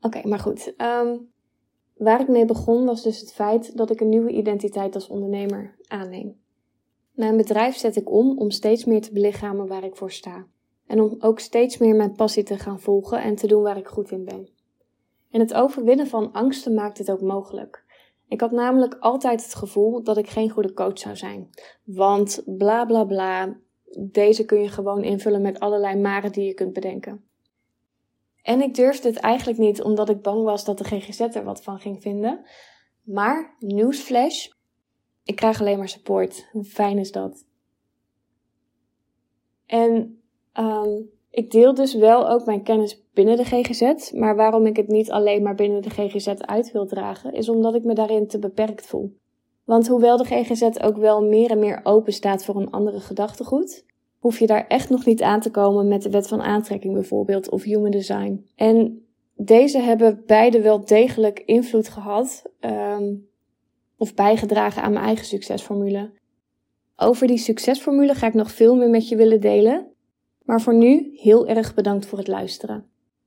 Oké, 0.00 0.28
maar 0.28 0.38
goed. 0.38 0.74
Um, 0.78 1.30
waar 1.96 2.20
ik 2.20 2.28
mee 2.28 2.44
begon 2.44 2.84
was 2.84 3.02
dus 3.02 3.20
het 3.20 3.32
feit 3.32 3.76
dat 3.76 3.90
ik 3.90 4.00
een 4.00 4.08
nieuwe 4.08 4.30
identiteit 4.30 4.94
als 4.94 5.08
ondernemer 5.08 5.76
aanneem. 5.86 6.40
Mijn 7.12 7.36
bedrijf 7.36 7.76
zet 7.76 7.96
ik 7.96 8.10
om 8.10 8.38
om 8.38 8.50
steeds 8.50 8.84
meer 8.84 9.00
te 9.00 9.12
belichamen 9.12 9.66
waar 9.66 9.84
ik 9.84 9.96
voor 9.96 10.12
sta. 10.12 10.46
En 10.86 11.00
om 11.00 11.16
ook 11.18 11.40
steeds 11.40 11.78
meer 11.78 11.94
mijn 11.94 12.12
passie 12.12 12.42
te 12.42 12.58
gaan 12.58 12.80
volgen 12.80 13.22
en 13.22 13.34
te 13.34 13.46
doen 13.46 13.62
waar 13.62 13.76
ik 13.76 13.88
goed 13.88 14.10
in 14.10 14.24
ben. 14.24 14.48
En 15.30 15.40
het 15.40 15.54
overwinnen 15.54 16.06
van 16.06 16.32
angsten 16.32 16.74
maakt 16.74 16.96
dit 16.96 17.10
ook 17.10 17.20
mogelijk. 17.20 17.84
Ik 18.28 18.40
had 18.40 18.50
namelijk 18.50 18.96
altijd 19.00 19.42
het 19.42 19.54
gevoel 19.54 20.02
dat 20.02 20.16
ik 20.16 20.28
geen 20.28 20.50
goede 20.50 20.72
coach 20.72 20.98
zou 20.98 21.16
zijn. 21.16 21.50
Want 21.84 22.42
bla 22.46 22.84
bla 22.84 23.04
bla, 23.04 23.56
deze 23.98 24.44
kun 24.44 24.60
je 24.60 24.68
gewoon 24.68 25.02
invullen 25.02 25.42
met 25.42 25.60
allerlei 25.60 25.96
maren 25.96 26.32
die 26.32 26.44
je 26.44 26.54
kunt 26.54 26.72
bedenken. 26.72 27.24
En 28.42 28.62
ik 28.62 28.74
durfde 28.74 29.08
het 29.08 29.18
eigenlijk 29.18 29.58
niet 29.58 29.82
omdat 29.82 30.08
ik 30.08 30.22
bang 30.22 30.44
was 30.44 30.64
dat 30.64 30.78
de 30.78 30.84
GGZ 30.84 31.20
er 31.20 31.44
wat 31.44 31.62
van 31.62 31.78
ging 31.78 32.02
vinden. 32.02 32.44
Maar, 33.02 33.56
nieuwsflash, 33.58 34.48
ik 35.24 35.36
krijg 35.36 35.60
alleen 35.60 35.78
maar 35.78 35.88
support. 35.88 36.48
Hoe 36.52 36.64
fijn 36.64 36.98
is 36.98 37.12
dat? 37.12 37.44
En 39.66 40.22
um, 40.54 41.10
ik 41.30 41.50
deel 41.50 41.74
dus 41.74 41.94
wel 41.94 42.30
ook 42.30 42.46
mijn 42.46 42.62
kennis 42.62 43.04
binnen 43.12 43.36
de 43.36 43.44
GGZ. 43.44 44.12
Maar 44.12 44.36
waarom 44.36 44.66
ik 44.66 44.76
het 44.76 44.88
niet 44.88 45.10
alleen 45.10 45.42
maar 45.42 45.54
binnen 45.54 45.82
de 45.82 45.90
GGZ 45.90 46.28
uit 46.28 46.72
wil 46.72 46.86
dragen, 46.86 47.32
is 47.32 47.48
omdat 47.48 47.74
ik 47.74 47.84
me 47.84 47.94
daarin 47.94 48.26
te 48.26 48.38
beperkt 48.38 48.86
voel. 48.86 49.18
Want 49.64 49.88
hoewel 49.88 50.16
de 50.16 50.24
GGZ 50.24 50.62
ook 50.82 50.96
wel 50.96 51.24
meer 51.24 51.50
en 51.50 51.58
meer 51.58 51.80
open 51.82 52.12
staat 52.12 52.44
voor 52.44 52.56
een 52.56 52.70
andere 52.70 53.00
gedachtegoed, 53.00 53.84
hoef 54.20 54.38
je 54.38 54.46
daar 54.46 54.66
echt 54.66 54.90
nog 54.90 55.04
niet 55.04 55.22
aan 55.22 55.40
te 55.40 55.50
komen 55.50 55.88
met 55.88 56.02
de 56.02 56.10
wet 56.10 56.28
van 56.28 56.40
aantrekking 56.40 56.94
bijvoorbeeld 56.94 57.50
of 57.50 57.62
human 57.62 57.90
design. 57.90 58.46
En 58.54 59.04
deze 59.34 59.78
hebben 59.78 60.22
beide 60.26 60.60
wel 60.60 60.84
degelijk 60.84 61.42
invloed 61.44 61.88
gehad 61.88 62.42
um, 62.60 63.28
of 63.96 64.14
bijgedragen 64.14 64.82
aan 64.82 64.92
mijn 64.92 65.04
eigen 65.04 65.26
succesformule. 65.26 66.10
Over 66.96 67.26
die 67.26 67.38
succesformule 67.38 68.14
ga 68.14 68.26
ik 68.26 68.34
nog 68.34 68.50
veel 68.50 68.76
meer 68.76 68.90
met 68.90 69.08
je 69.08 69.16
willen 69.16 69.40
delen. 69.40 69.86
Maar 70.44 70.60
voor 70.60 70.74
nu 70.74 71.10
heel 71.14 71.46
erg 71.46 71.74
bedankt 71.74 72.06
voor 72.06 72.18
het 72.18 72.28
luisteren. 72.28 72.84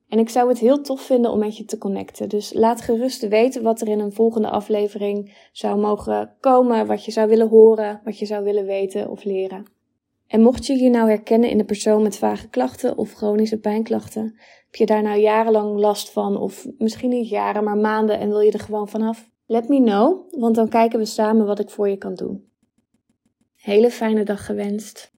En 0.08 0.20
ik 0.20 0.30
zou 0.30 0.50
het 0.50 0.60
heel 0.60 0.82
tof 0.82 1.02
vinden 1.02 1.32
om 1.32 1.40
met 1.40 1.58
je 1.58 1.66
te 1.66 1.78
connecten. 1.78 2.30
Dus 2.30 2.54
laat 2.54 2.82
gerust 2.82 3.28
weten 3.28 3.64
wat 3.64 3.82
er 3.82 3.88
in 3.88 4.00
een 4.00 4.12
volgende 4.12 4.50
aflevering 4.50 5.48
zou 5.52 5.80
mogen 5.80 6.36
komen, 6.40 6.88
wat 6.88 7.06
je 7.06 7.12
zou 7.12 7.28
willen 7.30 7.48
horen, 7.48 8.02
wat 8.04 8.20
je 8.20 8.26
zou 8.26 8.44
willen 8.44 8.66
weten 8.66 9.10
of 9.10 9.24
leren. 9.24 9.66
En 10.34 10.42
mocht 10.42 10.66
je 10.66 10.84
je 10.84 10.90
nou 10.90 11.10
herkennen 11.10 11.50
in 11.50 11.58
de 11.58 11.66
persoon 11.66 12.02
met 12.02 12.18
vage 12.18 12.50
klachten 12.50 12.98
of 12.98 13.14
chronische 13.14 13.60
pijnklachten, 13.60 14.24
heb 14.66 14.76
je 14.76 14.86
daar 14.86 15.02
nou 15.02 15.20
jarenlang 15.20 15.80
last 15.80 16.12
van, 16.12 16.38
of 16.38 16.68
misschien 16.78 17.10
niet 17.10 17.30
jaren, 17.30 17.64
maar 17.64 17.78
maanden 17.78 18.20
en 18.20 18.30
wil 18.30 18.40
je 18.40 18.52
er 18.52 18.60
gewoon 18.60 18.90
vanaf? 18.90 19.30
Let 19.46 19.70
me 19.70 19.82
know, 19.82 20.34
want 20.40 20.56
dan 20.56 20.70
kijken 20.70 21.00
we 21.00 21.06
samen 21.06 21.46
wat 21.46 21.60
ik 21.60 21.70
voor 21.70 21.90
je 21.90 21.98
kan 21.98 22.16
doen. 22.16 22.52
Hele 23.56 23.92
fijne 23.92 24.24
dag 24.24 24.46
gewenst. 24.46 25.13